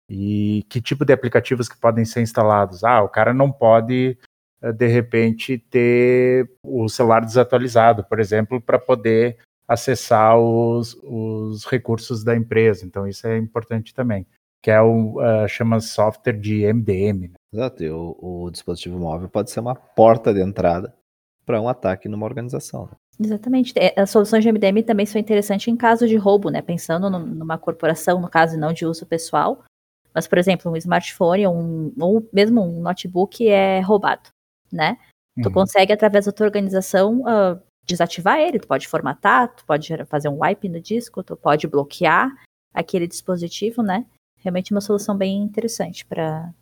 E 0.09 0.63
que 0.69 0.81
tipo 0.81 1.05
de 1.05 1.13
aplicativos 1.13 1.67
que 1.69 1.77
podem 1.77 2.05
ser 2.05 2.21
instalados? 2.21 2.83
Ah, 2.83 3.01
o 3.01 3.09
cara 3.09 3.33
não 3.33 3.51
pode, 3.51 4.17
eh, 4.61 4.71
de 4.71 4.87
repente, 4.87 5.57
ter 5.57 6.49
o 6.63 6.87
celular 6.89 7.21
desatualizado, 7.21 8.03
por 8.03 8.19
exemplo, 8.19 8.59
para 8.61 8.77
poder 8.77 9.37
acessar 9.67 10.37
os, 10.37 10.95
os 11.03 11.65
recursos 11.65 12.23
da 12.23 12.35
empresa. 12.35 12.85
Então, 12.85 13.07
isso 13.07 13.25
é 13.27 13.37
importante 13.37 13.93
também, 13.93 14.25
que 14.61 14.69
é 14.69 14.81
o 14.81 15.21
eh, 15.21 15.47
chama 15.47 15.79
software 15.79 16.33
de 16.37 16.63
MDM. 16.65 17.29
né? 17.29 17.33
Exato, 17.53 17.83
e 17.83 17.89
o, 17.89 18.17
o 18.19 18.51
dispositivo 18.51 18.99
móvel 18.99 19.29
pode 19.29 19.51
ser 19.51 19.61
uma 19.61 19.73
porta 19.75 20.33
de 20.33 20.41
entrada 20.41 20.93
para 21.45 21.61
um 21.61 21.67
ataque 21.69 22.07
numa 22.09 22.25
organização. 22.25 22.85
né? 22.85 22.91
Exatamente. 23.19 23.73
É, 23.77 23.93
As 23.99 24.09
soluções 24.09 24.43
de 24.43 24.49
MDM 24.51 24.81
também 24.83 25.05
são 25.05 25.19
interessantes 25.21 25.67
em 25.67 25.75
caso 25.77 26.07
de 26.07 26.15
roubo, 26.17 26.49
né? 26.49 26.61
Pensando 26.61 27.09
num- 27.09 27.25
numa 27.25 27.57
corporação, 27.57 28.19
no 28.19 28.27
caso, 28.29 28.55
e 28.55 28.59
não 28.59 28.73
de 28.73 28.85
uso 28.85 29.05
pessoal. 29.05 29.63
Mas, 30.13 30.27
por 30.27 30.37
exemplo, 30.37 30.71
um 30.71 30.75
smartphone 30.77 31.45
ou, 31.47 31.55
um, 31.55 31.93
ou 31.99 32.29
mesmo 32.33 32.61
um 32.61 32.81
notebook 32.81 33.47
é 33.47 33.79
roubado, 33.81 34.29
né? 34.71 34.97
Tu 35.41 35.47
Uhum. 35.47 35.53
consegue, 35.53 35.91
através 35.93 36.25
da 36.25 36.31
tua 36.31 36.45
organização, 36.45 37.23
ah, 37.27 37.59
desativar 37.85 38.39
ele. 38.39 38.59
Tu 38.59 38.67
pode 38.67 38.87
formatar, 38.87 39.53
tu 39.55 39.65
pode 39.65 39.89
fazer 40.05 40.29
um 40.29 40.43
wipe 40.43 40.69
no 40.69 40.79
disco, 40.79 41.23
tu 41.23 41.35
pode 41.35 41.67
bloquear 41.67 42.29
aquele 42.73 43.07
dispositivo, 43.07 43.81
né? 43.83 44.05
Realmente 44.39 44.71
uma 44.71 44.81
solução 44.81 45.17
bem 45.17 45.41
interessante 45.43 46.05
para 46.05 46.53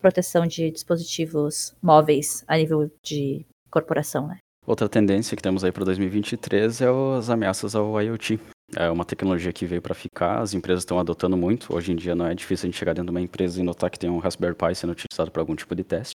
proteção 0.00 0.46
de 0.46 0.70
dispositivos 0.70 1.74
móveis 1.82 2.44
a 2.48 2.56
nível 2.56 2.90
de 3.04 3.46
corporação, 3.70 4.26
né? 4.28 4.38
Outra 4.64 4.88
tendência 4.88 5.36
que 5.36 5.42
temos 5.42 5.64
aí 5.64 5.72
para 5.72 5.84
2023 5.84 6.82
é 6.82 6.86
as 7.18 7.28
ameaças 7.28 7.74
ao 7.74 8.00
IoT. 8.00 8.38
É 8.76 8.88
uma 8.88 9.04
tecnologia 9.04 9.52
que 9.52 9.66
veio 9.66 9.82
para 9.82 9.94
ficar, 9.94 10.40
as 10.40 10.54
empresas 10.54 10.82
estão 10.82 10.98
adotando 11.00 11.36
muito. 11.36 11.74
Hoje 11.74 11.92
em 11.92 11.96
dia 11.96 12.14
não 12.14 12.26
é 12.26 12.34
difícil 12.34 12.66
a 12.66 12.70
gente 12.70 12.78
chegar 12.78 12.94
dentro 12.94 13.06
de 13.06 13.10
uma 13.10 13.20
empresa 13.20 13.60
e 13.60 13.62
notar 13.64 13.90
que 13.90 13.98
tem 13.98 14.08
um 14.08 14.18
Raspberry 14.18 14.54
Pi 14.54 14.74
sendo 14.74 14.92
utilizado 14.92 15.32
para 15.32 15.42
algum 15.42 15.56
tipo 15.56 15.74
de 15.74 15.82
teste. 15.82 16.14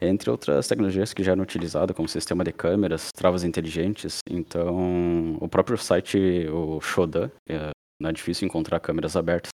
Entre 0.00 0.30
outras 0.30 0.66
tecnologias 0.66 1.12
que 1.12 1.22
já 1.22 1.32
eram 1.32 1.42
utilizadas, 1.42 1.94
como 1.94 2.08
sistema 2.08 2.42
de 2.42 2.52
câmeras, 2.52 3.10
travas 3.14 3.44
inteligentes. 3.44 4.18
Então, 4.28 5.36
o 5.38 5.48
próprio 5.48 5.76
site, 5.76 6.48
o 6.48 6.80
Shodan, 6.80 7.30
é, 7.48 7.70
não 8.00 8.10
é 8.10 8.12
difícil 8.12 8.46
encontrar 8.46 8.80
câmeras 8.80 9.14
abertas. 9.14 9.50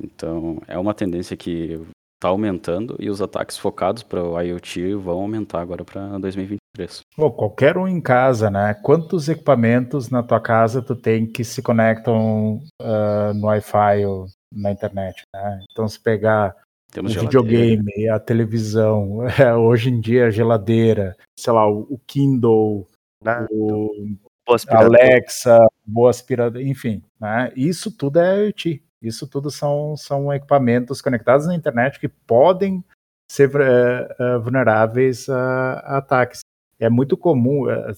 Então, 0.00 0.62
é 0.68 0.78
uma 0.78 0.94
tendência 0.94 1.36
que 1.36 1.80
está 2.18 2.28
aumentando 2.28 2.96
e 2.98 3.08
os 3.08 3.22
ataques 3.22 3.56
focados 3.56 4.02
para 4.02 4.22
o 4.22 4.40
IoT 4.40 4.94
vão 4.94 5.20
aumentar 5.20 5.60
agora 5.60 5.84
para 5.84 6.18
2023. 6.18 7.00
Pô, 7.16 7.30
qualquer 7.30 7.78
um 7.78 7.86
em 7.86 8.00
casa, 8.00 8.50
né? 8.50 8.74
Quantos 8.82 9.28
equipamentos 9.28 10.10
na 10.10 10.22
tua 10.22 10.40
casa 10.40 10.82
tu 10.82 10.96
tem 10.96 11.26
que 11.26 11.44
se 11.44 11.62
conectam 11.62 12.60
ah, 12.82 13.32
no 13.34 13.46
Wi-Fi 13.46 14.04
ou 14.04 14.26
na 14.52 14.72
internet, 14.72 15.22
né? 15.32 15.62
Então, 15.70 15.88
se 15.88 16.00
pegar 16.00 16.56
Temos 16.92 17.12
o 17.12 17.14
geladeira. 17.14 17.44
videogame, 17.44 18.08
a 18.08 18.18
televisão, 18.18 19.20
é, 19.38 19.54
hoje 19.54 19.90
em 19.90 20.00
dia 20.00 20.26
a 20.26 20.30
geladeira, 20.30 21.16
sei 21.38 21.52
lá, 21.52 21.70
o, 21.70 22.00
Kindle, 22.04 22.84
Na, 23.22 23.46
o 23.52 24.54
aspirador. 24.54 24.96
Alexa, 24.96 25.58
boa 25.86 26.10
aspiradora, 26.10 26.64
enfim, 26.64 27.00
né? 27.20 27.52
Isso 27.54 27.96
tudo 27.96 28.18
é 28.18 28.46
IoT. 28.46 28.82
Isso 29.02 29.26
tudo 29.26 29.50
são, 29.50 29.96
são 29.96 30.32
equipamentos 30.32 31.00
conectados 31.00 31.46
na 31.46 31.54
internet 31.54 31.98
que 32.00 32.08
podem 32.08 32.84
ser 33.30 33.50
eh, 33.60 34.38
vulneráveis 34.38 35.28
a, 35.28 35.72
a 35.80 35.98
ataques. 35.98 36.40
É 36.78 36.88
muito 36.88 37.16
comum. 37.16 37.70
eh, 37.70 37.92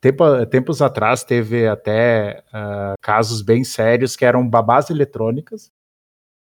tempo- 0.00 0.46
tempos 0.46 0.82
atrás 0.82 1.24
teve 1.24 1.66
até 1.66 2.44
ah, 2.52 2.94
casos 3.00 3.42
bem 3.42 3.64
sérios 3.64 4.16
que 4.16 4.24
eram 4.24 4.48
babás 4.48 4.90
eletrônicas 4.90 5.70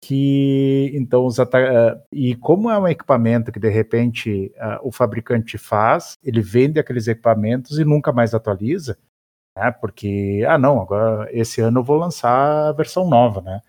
que 0.04 0.92
então 0.94 1.26
os 1.26 1.38
e 2.12 2.36
como 2.36 2.70
é 2.70 2.78
um 2.78 2.88
equipamento 2.90 3.54
que 3.54 3.60
de 3.60 3.70
repente 3.70 4.52
ah, 4.58 4.82
o 4.84 4.92
fabricante 4.92 5.58
faz, 5.58 6.16
ele 6.22 6.42
vende 6.42 6.78
aqueles 6.78 7.08
equipamentos 7.08 7.80
e 7.80 7.86
nunca 7.86 8.12
mais 8.12 8.34
atualiza, 8.34 8.98
né? 9.58 9.72
Porque 9.72 10.44
ah 10.48 10.58
não, 10.58 10.82
agora 10.82 11.30
esse 11.32 11.62
ano 11.62 11.80
eu 11.80 11.84
vou 11.84 11.98
lançar 11.98 12.70
a 12.70 12.72
versão 12.72 13.08
nova, 13.08 13.42
né? 13.42 13.62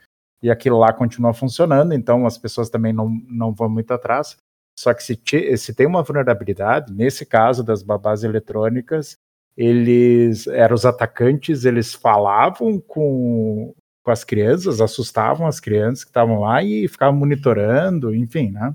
E 0.42 0.50
aquilo 0.50 0.78
lá 0.78 0.92
continua 0.92 1.32
funcionando, 1.32 1.94
então 1.94 2.26
as 2.26 2.36
pessoas 2.36 2.68
também 2.68 2.92
não, 2.92 3.08
não 3.28 3.52
vão 3.54 3.68
muito 3.68 3.92
atrás. 3.92 4.36
Só 4.78 4.92
que 4.92 5.02
se, 5.02 5.16
te- 5.16 5.56
se 5.56 5.74
tem 5.74 5.86
uma 5.86 6.02
vulnerabilidade, 6.02 6.92
nesse 6.92 7.24
caso 7.24 7.62
das 7.64 7.82
babás 7.82 8.24
eletrônicas, 8.24 9.16
eles 9.56 10.46
eram 10.48 10.74
os 10.74 10.84
atacantes, 10.84 11.64
eles 11.64 11.94
falavam 11.94 12.80
com, 12.80 13.72
com 14.02 14.10
as 14.10 14.24
crianças, 14.24 14.80
assustavam 14.80 15.46
as 15.46 15.60
crianças 15.60 16.04
que 16.04 16.10
estavam 16.10 16.40
lá 16.40 16.62
e 16.62 16.88
ficavam 16.88 17.18
monitorando, 17.18 18.14
enfim, 18.14 18.50
né? 18.50 18.74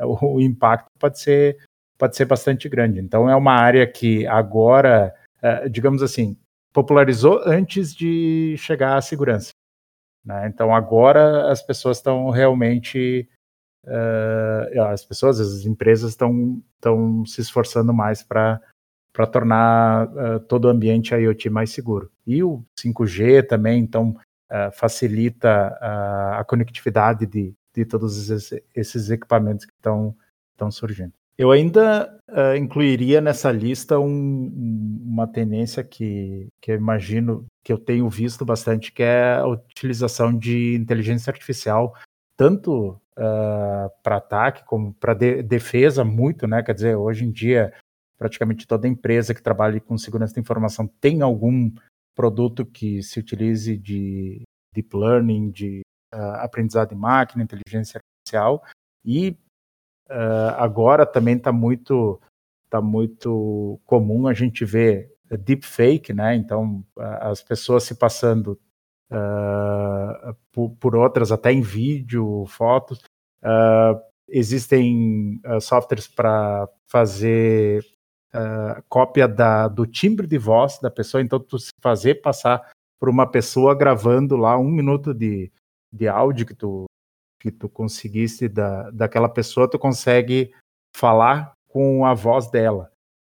O, 0.00 0.36
o 0.36 0.40
impacto 0.40 0.88
pode 0.98 1.18
ser, 1.20 1.58
pode 1.98 2.16
ser 2.16 2.24
bastante 2.24 2.68
grande. 2.68 3.00
Então 3.00 3.28
é 3.28 3.34
uma 3.36 3.52
área 3.52 3.86
que 3.86 4.26
agora, 4.26 5.14
eh, 5.42 5.68
digamos 5.68 6.02
assim, 6.02 6.36
popularizou 6.72 7.40
antes 7.44 7.94
de 7.94 8.56
chegar 8.58 8.96
à 8.96 9.02
segurança. 9.02 9.50
né? 10.24 10.48
Então 10.48 10.74
agora 10.74 11.50
as 11.50 11.62
pessoas 11.62 11.98
estão 11.98 12.30
realmente 12.30 13.28
eh, 13.86 14.78
as 14.90 15.04
pessoas, 15.04 15.40
as 15.40 15.64
empresas 15.64 16.10
estão 16.12 16.62
se 17.26 17.40
esforçando 17.40 17.92
mais 17.92 18.22
para 18.22 18.60
para 19.12 19.26
tornar 19.26 20.08
eh, 20.16 20.38
todo 20.40 20.66
o 20.66 20.68
ambiente 20.68 21.14
IoT 21.14 21.50
mais 21.50 21.70
seguro. 21.70 22.10
E 22.26 22.42
o 22.42 22.64
5G 22.78 23.46
também, 23.46 23.80
então, 23.82 24.16
eh, 24.48 24.70
facilita 24.70 25.76
a, 25.80 26.44
conectividade 26.44 27.26
de, 27.26 27.52
de 27.74 27.84
todos 27.84 28.30
esses, 28.30 28.62
esses 28.74 29.10
equipamentos 29.10 29.66
que 29.66 29.72
estão 29.72 30.14
surgindo. 30.70 31.12
Eu 31.40 31.50
ainda 31.50 32.20
uh, 32.28 32.54
incluiria 32.54 33.18
nessa 33.18 33.50
lista 33.50 33.98
um, 33.98 34.52
uma 35.06 35.26
tendência 35.26 35.82
que, 35.82 36.48
que 36.60 36.70
eu 36.70 36.76
imagino 36.76 37.46
que 37.64 37.72
eu 37.72 37.78
tenho 37.78 38.10
visto 38.10 38.44
bastante, 38.44 38.92
que 38.92 39.02
é 39.02 39.36
a 39.36 39.46
utilização 39.46 40.36
de 40.36 40.74
inteligência 40.74 41.30
artificial, 41.30 41.96
tanto 42.36 43.00
uh, 43.16 43.90
para 44.02 44.18
ataque 44.18 44.66
como 44.66 44.92
para 44.92 45.14
de, 45.14 45.42
defesa, 45.42 46.04
muito, 46.04 46.46
né? 46.46 46.62
Quer 46.62 46.74
dizer, 46.74 46.96
hoje 46.96 47.24
em 47.24 47.30
dia, 47.30 47.72
praticamente 48.18 48.66
toda 48.66 48.86
empresa 48.86 49.32
que 49.32 49.42
trabalha 49.42 49.80
com 49.80 49.96
segurança 49.96 50.34
da 50.34 50.42
informação 50.42 50.86
tem 51.00 51.22
algum 51.22 51.72
produto 52.14 52.66
que 52.66 53.02
se 53.02 53.18
utilize 53.18 53.78
de 53.78 54.42
deep 54.74 54.94
learning, 54.94 55.50
de 55.50 55.80
uh, 56.14 56.36
aprendizado 56.42 56.90
de 56.90 56.96
máquina, 56.96 57.42
inteligência 57.42 57.98
artificial, 57.98 58.62
e 59.02 59.38
uh, 60.10 60.54
agora 60.56 61.06
também 61.06 61.36
está 61.36 61.52
muito, 61.52 62.20
tá 62.68 62.80
muito 62.80 63.80
comum 63.86 64.26
a 64.26 64.34
gente 64.34 64.64
ver 64.64 65.10
deepfake, 65.38 66.12
né? 66.12 66.34
Então, 66.34 66.84
as 66.96 67.42
pessoas 67.42 67.84
se 67.84 67.94
passando 67.94 68.58
uh, 69.10 70.34
por, 70.52 70.70
por, 70.70 70.96
outras, 70.96 71.30
até 71.30 71.52
em 71.52 71.60
vídeo, 71.60 72.44
fotos. 72.46 72.98
Uh, 73.42 73.98
existem 74.28 75.40
softwares 75.60 76.06
para 76.06 76.68
fazer 76.86 77.84
cópia 78.88 79.26
da, 79.26 79.66
do 79.66 79.84
timbre 79.84 80.24
de 80.24 80.38
voz 80.38 80.78
da 80.78 80.88
pessoa, 80.88 81.20
então 81.20 81.40
tu 81.40 81.58
se 81.58 81.72
fazer 81.80 82.20
passar 82.20 82.70
por 83.00 83.08
uma 83.08 83.28
pessoa 83.28 83.74
gravando 83.74 84.36
lá 84.36 84.56
um 84.56 84.70
minuto 84.70 85.12
de, 85.12 85.50
de 85.92 86.06
áudio 86.06 86.46
que 86.46 86.54
tu, 86.54 86.84
que 87.40 87.50
tu 87.50 87.68
conseguisse 87.68 88.48
da, 88.48 88.90
daquela 88.90 89.28
pessoa, 89.28 89.68
tu 89.68 89.78
consegue 89.78 90.52
falar 90.94 91.54
com 91.66 92.04
a 92.04 92.14
voz 92.14 92.50
dela. 92.50 92.92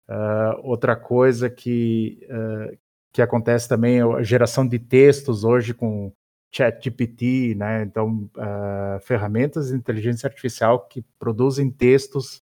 Uh, 0.09 0.59
outra 0.63 0.95
coisa 0.95 1.49
que, 1.49 2.27
uh, 2.29 2.77
que 3.13 3.21
acontece 3.21 3.69
também 3.69 3.99
é 3.99 4.03
a 4.03 4.23
geração 4.23 4.67
de 4.67 4.79
textos 4.79 5.43
hoje 5.43 5.73
com 5.73 6.11
ChatGPT, 6.53 7.55
né? 7.55 7.83
Então, 7.83 8.29
uh, 8.35 8.99
ferramentas 9.01 9.69
de 9.69 9.75
inteligência 9.75 10.27
artificial 10.27 10.87
que 10.87 11.05
produzem 11.17 11.69
textos 11.69 12.41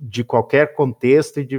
de 0.00 0.24
qualquer 0.24 0.74
contexto 0.74 1.40
e 1.40 1.44
de, 1.44 1.56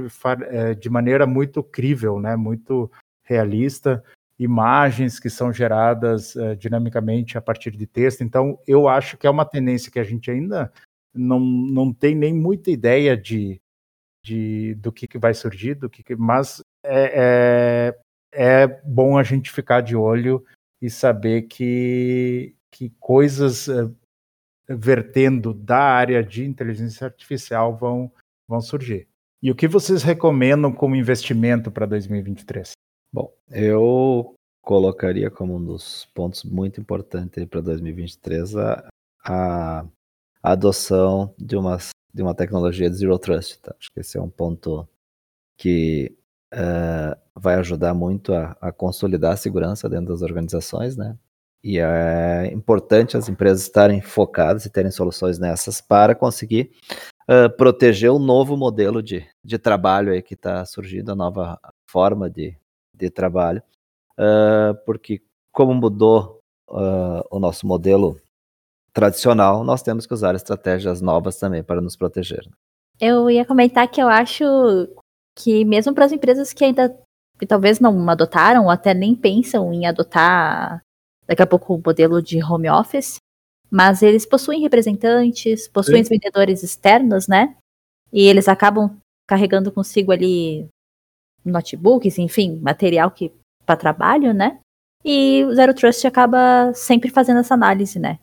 eh, 0.48 0.74
de 0.74 0.90
maneira 0.90 1.26
muito 1.26 1.62
crível, 1.62 2.18
né? 2.20 2.36
Muito 2.36 2.90
realista, 3.22 4.02
imagens 4.40 5.20
que 5.20 5.28
são 5.28 5.52
geradas 5.52 6.34
dinamicamente 6.58 7.36
a 7.36 7.42
partir 7.42 7.72
de 7.72 7.86
texto. 7.86 8.24
Então, 8.24 8.58
eu 8.66 8.88
acho 8.88 9.18
que 9.18 9.26
é 9.26 9.30
uma 9.30 9.44
tendência 9.44 9.92
que 9.92 9.98
a 10.00 10.04
gente 10.04 10.30
ainda 10.30 10.72
não, 11.14 11.38
não 11.38 11.92
tem 11.92 12.14
nem 12.14 12.32
muita 12.32 12.70
ideia 12.70 13.16
de 13.16 13.60
de, 14.22 14.74
do 14.76 14.92
que, 14.92 15.08
que 15.08 15.18
vai 15.18 15.34
surgir, 15.34 15.74
do 15.74 15.88
que, 15.88 16.02
que 16.02 16.14
mas 16.14 16.62
é, 16.84 17.94
é, 18.32 18.62
é, 18.62 18.66
bom 18.84 19.18
a 19.18 19.22
gente 19.22 19.50
ficar 19.50 19.80
de 19.80 19.96
olho 19.96 20.44
e 20.80 20.90
saber 20.90 21.42
que, 21.42 22.54
que 22.70 22.90
coisas 22.98 23.68
uh, 23.68 23.94
vertendo 24.68 25.52
da 25.52 25.80
área 25.80 26.22
de 26.22 26.44
inteligência 26.44 27.06
artificial 27.06 27.76
vão, 27.76 28.10
vão 28.48 28.60
surgir. 28.60 29.08
E 29.42 29.50
o 29.50 29.54
que 29.54 29.66
vocês 29.66 30.02
recomendam 30.02 30.72
como 30.72 30.96
investimento 30.96 31.70
para 31.70 31.86
2023? 31.86 32.72
Bom, 33.12 33.32
eu 33.50 34.34
colocaria 34.62 35.30
como 35.30 35.56
um 35.56 35.64
dos 35.64 36.06
pontos 36.14 36.44
muito 36.44 36.80
importantes 36.80 37.44
para 37.46 37.60
2023 37.60 38.56
a, 38.56 38.88
a 39.24 39.84
adoção 40.42 41.34
de 41.38 41.56
umas 41.56 41.90
de 42.12 42.22
uma 42.22 42.34
tecnologia 42.34 42.90
de 42.90 42.96
Zero 42.96 43.18
Trust. 43.18 43.60
Tá? 43.60 43.74
Acho 43.78 43.88
que 43.92 44.00
esse 44.00 44.18
é 44.18 44.20
um 44.20 44.28
ponto 44.28 44.88
que 45.56 46.16
uh, 46.52 47.16
vai 47.34 47.54
ajudar 47.56 47.94
muito 47.94 48.32
a, 48.34 48.56
a, 48.60 48.72
consolidar 48.72 49.32
a 49.32 49.36
segurança 49.36 49.88
dentro 49.88 50.06
das 50.08 50.22
organizações, 50.22 50.96
né? 50.96 51.16
E 51.62 51.78
é 51.78 52.50
importante 52.52 53.16
as 53.16 53.28
empresas 53.28 53.62
estarem 53.62 54.00
focadas 54.00 54.64
e 54.64 54.70
terem 54.70 54.90
soluções 54.90 55.38
nessas 55.38 55.80
para 55.80 56.14
conseguir 56.14 56.72
uh, 57.28 57.54
proteger 57.56 58.10
o 58.10 58.18
novo 58.18 58.56
modelo 58.56 59.02
de, 59.02 59.26
de 59.44 59.58
trabalho 59.58 60.12
aí 60.12 60.22
que 60.22 60.34
está 60.34 60.64
surgindo, 60.64 61.12
a 61.12 61.14
nova 61.14 61.60
forma 61.86 62.30
de, 62.30 62.56
de 63.00 63.10
trabalho, 63.10 63.62
uh, 64.18 64.74
porque 64.84 65.22
como 65.52 65.74
mudou 65.74 66.38
o 67.30 67.40
nosso 67.40 67.66
modelo 67.66 68.16
tradicional, 68.92 69.64
nós 69.64 69.82
temos 69.82 70.06
que 70.06 70.14
usar 70.14 70.36
estratégias 70.36 71.00
novas 71.00 71.36
também 71.36 71.64
para 71.64 71.80
nos 71.80 71.96
proteger. 71.96 72.46
Né? 72.46 72.52
Eu 73.00 73.28
ia 73.28 73.44
comentar 73.44 73.88
que 73.90 74.00
eu 74.00 74.08
acho 74.08 74.44
que 75.36 75.64
mesmo 75.64 75.92
para 75.94 76.04
as 76.04 76.12
empresas 76.12 76.52
que 76.52 76.64
ainda 76.64 76.96
que 77.38 77.46
talvez 77.46 77.80
não 77.80 78.08
adotaram 78.10 78.64
ou 78.64 78.70
até 78.70 78.92
nem 78.92 79.14
pensam 79.14 79.72
em 79.72 79.86
adotar 79.86 80.82
daqui 81.26 81.42
a 81.42 81.46
pouco 81.46 81.74
o 81.74 81.82
modelo 81.84 82.20
de 82.20 82.42
home 82.44 82.68
office, 82.68 83.16
mas 83.70 84.02
eles 84.02 84.26
possuem 84.26 84.60
representantes, 84.60 85.66
possuem 85.66 86.04
Sim. 86.04 86.10
vendedores 86.10 86.62
externos, 86.62 87.26
né? 87.26 87.56
E 88.12 88.26
eles 88.26 88.46
acabam 88.46 88.94
carregando 89.26 89.72
consigo 89.72 90.12
ali 90.12 90.68
notebooks, 91.44 92.18
enfim, 92.18 92.58
material 92.60 93.10
que 93.10 93.32
para 93.64 93.76
trabalho, 93.76 94.32
né? 94.34 94.58
E 95.04 95.44
o 95.44 95.54
Zero 95.54 95.74
Trust 95.74 96.06
acaba 96.06 96.72
sempre 96.74 97.10
fazendo 97.10 97.40
essa 97.40 97.54
análise, 97.54 97.98
né? 97.98 98.18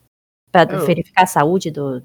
Para 0.51 0.75
é, 0.75 0.86
verificar 0.86 1.23
a 1.23 1.27
saúde 1.27 1.71
do. 1.71 2.03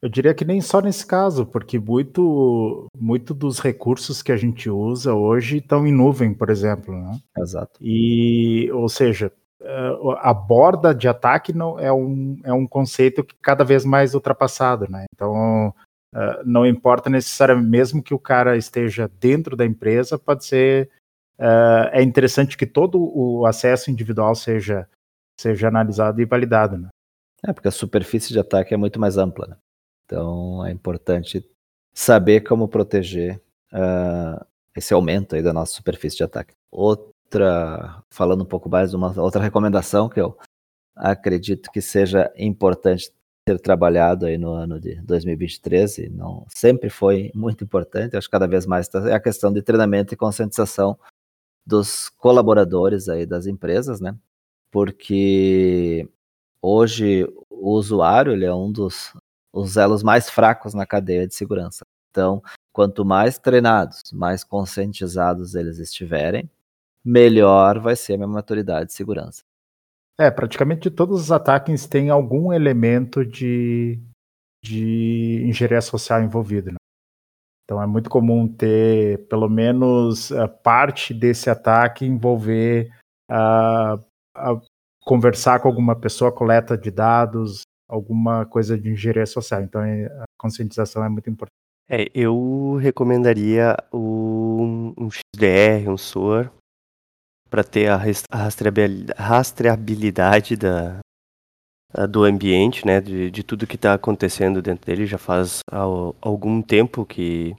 Eu 0.00 0.08
diria 0.08 0.34
que 0.34 0.44
nem 0.44 0.60
só 0.60 0.80
nesse 0.80 1.06
caso, 1.06 1.46
porque 1.46 1.78
muito, 1.78 2.86
muito 2.96 3.32
dos 3.32 3.60
recursos 3.60 4.20
que 4.20 4.32
a 4.32 4.36
gente 4.36 4.68
usa 4.68 5.14
hoje 5.14 5.58
estão 5.58 5.86
em 5.86 5.92
nuvem, 5.92 6.34
por 6.34 6.50
exemplo. 6.50 6.92
Né? 6.92 7.20
Exato. 7.38 7.78
E, 7.80 8.68
ou 8.72 8.88
seja, 8.88 9.32
eh, 9.60 9.96
a 10.18 10.34
borda 10.34 10.92
de 10.92 11.06
ataque 11.06 11.52
não 11.52 11.78
é 11.78 11.92
um, 11.92 12.36
é 12.42 12.52
um 12.52 12.66
conceito 12.66 13.22
que 13.22 13.36
cada 13.40 13.62
vez 13.62 13.84
mais 13.84 14.12
ultrapassado, 14.12 14.90
né? 14.90 15.04
Então, 15.14 15.72
eh, 16.14 16.42
não 16.44 16.66
importa 16.66 17.08
necessariamente, 17.08 17.68
mesmo 17.68 18.02
que 18.02 18.14
o 18.14 18.18
cara 18.18 18.56
esteja 18.56 19.10
dentro 19.20 19.56
da 19.56 19.64
empresa, 19.64 20.18
pode 20.18 20.44
ser. 20.44 20.90
Eh, 21.38 21.90
é 21.94 22.02
interessante 22.02 22.56
que 22.56 22.66
todo 22.66 22.98
o 23.00 23.46
acesso 23.46 23.90
individual 23.90 24.34
seja, 24.34 24.88
seja 25.40 25.68
analisado 25.68 26.20
e 26.20 26.24
validado, 26.24 26.78
né? 26.78 26.88
É, 27.44 27.52
porque 27.52 27.68
a 27.68 27.72
superfície 27.72 28.32
de 28.32 28.38
ataque 28.38 28.72
é 28.72 28.76
muito 28.76 29.00
mais 29.00 29.16
ampla. 29.16 29.46
Né? 29.48 29.56
Então 30.04 30.64
é 30.64 30.70
importante 30.70 31.44
saber 31.92 32.42
como 32.42 32.68
proteger 32.68 33.42
uh, 33.72 34.44
esse 34.76 34.94
aumento 34.94 35.34
aí 35.34 35.42
da 35.42 35.52
nossa 35.52 35.72
superfície 35.74 36.16
de 36.16 36.24
ataque. 36.24 36.54
Outra, 36.70 38.02
falando 38.10 38.42
um 38.42 38.46
pouco 38.46 38.68
mais, 38.68 38.94
uma 38.94 39.18
outra 39.20 39.42
recomendação 39.42 40.08
que 40.08 40.20
eu 40.20 40.38
acredito 40.94 41.70
que 41.72 41.80
seja 41.80 42.32
importante 42.36 43.10
ser 43.48 43.58
trabalhado 43.60 44.26
aí 44.26 44.38
no 44.38 44.52
ano 44.52 44.78
de 44.80 45.00
2023 45.02 45.98
e 45.98 46.08
não 46.08 46.46
sempre 46.48 46.88
foi 46.88 47.30
muito 47.34 47.64
importante, 47.64 48.16
acho 48.16 48.28
que 48.28 48.32
cada 48.32 48.46
vez 48.46 48.66
mais 48.66 48.88
tá, 48.88 49.08
é 49.10 49.14
a 49.14 49.20
questão 49.20 49.52
de 49.52 49.62
treinamento 49.62 50.14
e 50.14 50.16
conscientização 50.16 50.98
dos 51.66 52.08
colaboradores 52.10 53.08
aí 53.08 53.26
das 53.26 53.46
empresas, 53.46 54.00
né? 54.00 54.16
Porque 54.70 56.08
Hoje, 56.64 57.24
o 57.50 57.72
usuário 57.72 58.32
ele 58.32 58.44
é 58.44 58.54
um 58.54 58.70
dos 58.70 59.12
os 59.52 59.76
elos 59.76 60.02
mais 60.02 60.30
fracos 60.30 60.74
na 60.74 60.86
cadeia 60.86 61.26
de 61.26 61.34
segurança. 61.34 61.84
Então, 62.10 62.42
quanto 62.72 63.04
mais 63.04 63.38
treinados, 63.38 64.00
mais 64.12 64.44
conscientizados 64.44 65.54
eles 65.54 65.78
estiverem, 65.78 66.48
melhor 67.04 67.80
vai 67.80 67.96
ser 67.96 68.14
a 68.14 68.16
minha 68.18 68.28
maturidade 68.28 68.86
de 68.86 68.92
segurança. 68.94 69.42
É, 70.18 70.30
praticamente 70.30 70.90
todos 70.90 71.20
os 71.20 71.32
ataques 71.32 71.86
têm 71.86 72.10
algum 72.10 72.52
elemento 72.52 73.24
de, 73.24 73.98
de 74.62 75.42
engenharia 75.46 75.80
social 75.80 76.22
envolvido. 76.22 76.70
Né? 76.70 76.76
Então 77.64 77.82
é 77.82 77.86
muito 77.86 78.10
comum 78.10 78.46
ter 78.46 79.26
pelo 79.28 79.48
menos 79.48 80.30
uh, 80.30 80.48
parte 80.62 81.14
desse 81.14 81.48
ataque 81.48 82.04
envolver 82.04 82.90
uh, 83.30 83.98
a 84.34 84.60
conversar 85.04 85.60
com 85.60 85.68
alguma 85.68 85.96
pessoa, 85.96 86.30
coleta 86.30 86.76
de 86.76 86.90
dados, 86.90 87.62
alguma 87.88 88.44
coisa 88.46 88.78
de 88.78 88.90
engenharia 88.90 89.26
social. 89.26 89.62
Então 89.62 89.80
a 89.80 90.24
conscientização 90.38 91.04
é 91.04 91.08
muito 91.08 91.30
importante. 91.30 91.52
É, 91.88 92.10
eu 92.14 92.76
recomendaria 92.80 93.76
um, 93.92 94.94
um 94.96 95.08
XDR, 95.10 95.90
um 95.90 95.96
SOAR, 95.96 96.52
para 97.52 97.62
ter 97.62 97.86
a 97.88 98.00
rastreabilidade 99.18 100.56
da, 100.56 101.00
do 102.08 102.24
ambiente, 102.24 102.86
né, 102.86 102.98
de, 102.98 103.30
de 103.30 103.42
tudo 103.42 103.66
que 103.66 103.76
está 103.76 103.92
acontecendo 103.92 104.62
dentro 104.62 104.86
dele. 104.86 105.04
Já 105.04 105.18
faz 105.18 105.60
algum 106.22 106.62
tempo 106.62 107.04
que 107.04 107.54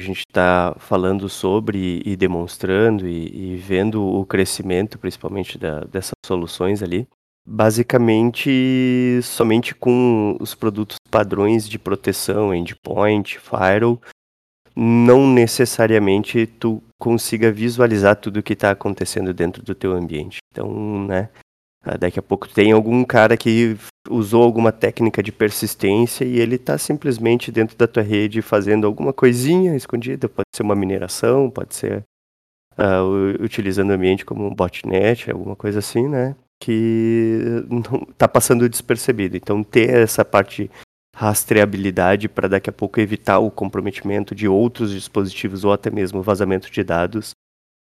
a 0.00 0.04
gente 0.04 0.24
está 0.28 0.74
falando 0.76 1.28
sobre 1.28 2.02
e 2.04 2.16
demonstrando 2.16 3.06
e, 3.06 3.52
e, 3.52 3.56
vendo 3.58 4.02
o 4.02 4.26
crescimento, 4.26 4.98
principalmente 4.98 5.56
da, 5.56 5.84
dessas 5.84 6.14
soluções 6.26 6.82
ali. 6.82 7.06
basicamente 7.46 9.20
somente 9.22 9.72
com 9.72 10.36
os 10.40 10.52
produtos 10.52 10.96
padrões 11.08 11.68
de 11.68 11.78
proteção, 11.78 12.52
endpoint, 12.52 13.38
firewall, 13.38 14.00
não 14.74 15.28
necessariamente 15.32 16.44
tu 16.46 16.82
consiga 17.00 17.50
visualizar 17.50 18.14
tudo 18.14 18.38
o 18.38 18.42
que 18.42 18.52
está 18.52 18.70
acontecendo 18.70 19.32
dentro 19.32 19.62
do 19.62 19.74
teu 19.74 19.92
ambiente. 19.92 20.38
Então, 20.52 21.06
né, 21.06 21.30
ah, 21.82 21.96
daqui 21.96 22.18
a 22.18 22.22
pouco 22.22 22.46
tem 22.46 22.72
algum 22.72 23.02
cara 23.04 23.38
que 23.38 23.74
usou 24.08 24.42
alguma 24.42 24.70
técnica 24.70 25.22
de 25.22 25.32
persistência 25.32 26.24
e 26.26 26.38
ele 26.38 26.56
está 26.56 26.76
simplesmente 26.76 27.50
dentro 27.50 27.76
da 27.76 27.86
tua 27.86 28.02
rede 28.02 28.42
fazendo 28.42 28.86
alguma 28.86 29.14
coisinha 29.14 29.74
escondida, 29.74 30.28
pode 30.28 30.48
ser 30.54 30.62
uma 30.62 30.74
mineração, 30.74 31.50
pode 31.50 31.74
ser 31.74 32.04
uh, 32.78 33.42
utilizando 33.42 33.90
o 33.90 33.94
ambiente 33.94 34.26
como 34.26 34.46
um 34.46 34.54
botnet, 34.54 35.30
alguma 35.30 35.56
coisa 35.56 35.78
assim, 35.78 36.06
né? 36.06 36.36
Que 36.62 37.64
está 38.10 38.28
passando 38.28 38.68
despercebido. 38.68 39.38
Então 39.38 39.62
ter 39.62 39.88
essa 39.88 40.22
parte 40.22 40.70
rastreabilidade 41.20 42.30
para 42.30 42.48
daqui 42.48 42.70
a 42.70 42.72
pouco 42.72 42.98
evitar 42.98 43.40
o 43.40 43.50
comprometimento 43.50 44.34
de 44.34 44.48
outros 44.48 44.90
dispositivos 44.90 45.66
ou 45.66 45.72
até 45.72 45.90
mesmo 45.90 46.22
vazamento 46.22 46.70
de 46.70 46.82
dados 46.82 47.32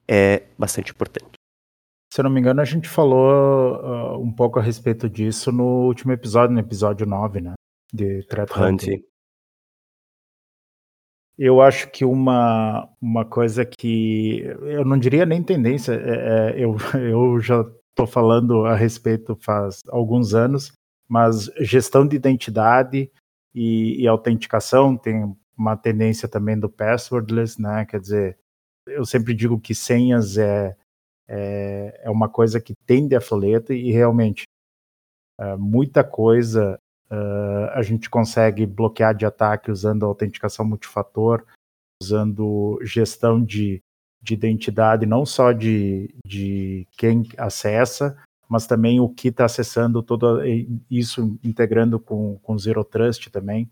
é 0.06 0.42
bastante 0.58 0.92
importante. 0.92 1.32
Se 2.12 2.20
eu 2.20 2.24
não 2.24 2.30
me 2.30 2.38
engano, 2.38 2.60
a 2.60 2.66
gente 2.66 2.86
falou 2.86 3.76
uh, 3.76 4.22
um 4.22 4.30
pouco 4.30 4.58
a 4.58 4.62
respeito 4.62 5.08
disso 5.08 5.50
no 5.50 5.86
último 5.86 6.12
episódio, 6.12 6.52
no 6.52 6.60
episódio 6.60 7.06
9, 7.06 7.40
né? 7.40 7.54
De 7.90 8.22
Threat 8.26 8.52
Hunting. 8.52 9.02
Eu 11.38 11.62
acho 11.62 11.90
que 11.90 12.04
uma, 12.04 12.86
uma 13.00 13.24
coisa 13.24 13.64
que 13.64 14.42
eu 14.64 14.84
não 14.84 14.98
diria 14.98 15.24
nem 15.24 15.42
tendência, 15.42 15.94
é, 15.94 16.52
é, 16.52 16.62
eu, 16.62 16.76
eu 17.00 17.40
já 17.40 17.62
estou 17.88 18.06
falando 18.06 18.66
a 18.66 18.76
respeito 18.76 19.34
faz 19.40 19.80
alguns 19.88 20.34
anos, 20.34 20.72
mas 21.08 21.50
gestão 21.60 22.06
de 22.06 22.16
identidade 22.16 23.10
e, 23.54 24.02
e, 24.02 24.08
autenticação 24.08 24.96
tem 24.96 25.36
uma 25.56 25.76
tendência 25.76 26.28
também 26.28 26.58
do 26.58 26.68
passwordless, 26.68 27.60
né? 27.60 27.84
Quer 27.84 28.00
dizer, 28.00 28.38
eu 28.86 29.04
sempre 29.04 29.34
digo 29.34 29.60
que 29.60 29.74
senhas 29.74 30.36
é, 30.36 30.76
é, 31.28 32.00
é 32.04 32.10
uma 32.10 32.28
coisa 32.28 32.60
que 32.60 32.74
tende 32.86 33.14
a 33.14 33.20
folheta 33.20 33.72
e 33.74 33.92
realmente 33.92 34.44
é, 35.40 35.56
muita 35.56 36.02
coisa 36.02 36.78
Uh, 37.10 37.68
a 37.74 37.82
gente 37.82 38.08
consegue 38.08 38.66
bloquear 38.66 39.14
de 39.14 39.26
ataque 39.26 39.70
usando 39.70 40.06
autenticação 40.06 40.64
multifator, 40.64 41.44
usando 42.02 42.78
gestão 42.82 43.44
de, 43.44 43.80
de 44.22 44.34
identidade, 44.34 45.06
não 45.06 45.26
só 45.26 45.52
de, 45.52 46.12
de 46.26 46.88
quem 46.96 47.28
acessa, 47.36 48.16
mas 48.48 48.66
também 48.66 49.00
o 49.00 49.08
que 49.08 49.28
está 49.28 49.44
acessando, 49.44 50.02
todo 50.02 50.40
isso 50.90 51.38
integrando 51.42 51.98
com, 51.98 52.38
com 52.42 52.58
Zero 52.58 52.84
Trust 52.84 53.30
também, 53.30 53.70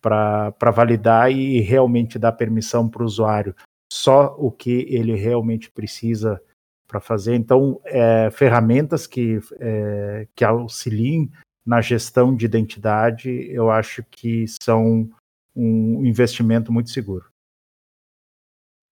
para 0.00 0.70
validar 0.72 1.30
e 1.30 1.60
realmente 1.60 2.18
dar 2.18 2.32
permissão 2.32 2.88
para 2.88 3.02
o 3.02 3.06
usuário 3.06 3.54
só 3.92 4.34
o 4.38 4.50
que 4.50 4.86
ele 4.88 5.14
realmente 5.14 5.70
precisa 5.70 6.40
para 6.86 7.00
fazer. 7.00 7.34
Então, 7.34 7.80
é, 7.84 8.30
ferramentas 8.30 9.06
que, 9.06 9.40
é, 9.58 10.26
que 10.34 10.44
auxiliem 10.44 11.30
na 11.64 11.80
gestão 11.80 12.34
de 12.34 12.46
identidade, 12.46 13.30
eu 13.50 13.70
acho 13.70 14.02
que 14.10 14.46
são 14.62 15.10
um 15.54 16.04
investimento 16.04 16.72
muito 16.72 16.90
seguro. 16.90 17.26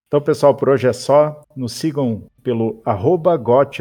Então, 0.09 0.21
pessoal, 0.21 0.55
por 0.55 0.69
hoje 0.69 0.87
é 0.87 0.93
só. 0.93 1.41
Nos 1.57 1.73
sigam 1.73 2.23
pelo 2.43 2.81
arroba 2.85 3.37
got 3.37 3.77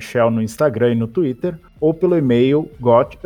shell 0.00 0.30
no 0.30 0.42
Instagram 0.42 0.92
e 0.92 0.94
no 0.94 1.08
Twitter 1.08 1.58
ou 1.80 1.94
pelo 1.94 2.18
e-mail 2.18 2.70
got 2.78 3.16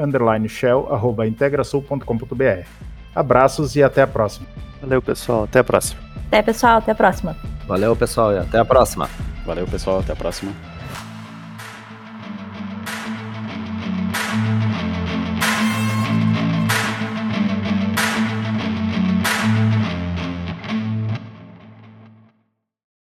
shell 0.48 0.86
arroba 0.92 1.26
integrasul.com.br. 1.26 2.66
Abraços 3.14 3.74
e 3.74 3.82
até 3.82 4.02
a 4.02 4.06
próxima. 4.06 4.46
Valeu, 4.80 5.02
pessoal. 5.02 5.44
Até 5.44 5.58
a 5.58 5.64
próxima. 5.64 6.00
Até, 6.28 6.42
pessoal. 6.42 6.78
Até 6.78 6.92
a 6.92 6.94
próxima. 6.94 7.36
Valeu, 7.66 7.96
pessoal. 7.96 8.32
E 8.32 8.38
até 8.38 8.58
a 8.58 8.64
próxima. 8.64 9.08
Valeu, 9.44 9.66
pessoal. 9.66 9.98
Até 10.00 10.12
a 10.12 10.16
próxima. 10.16 10.73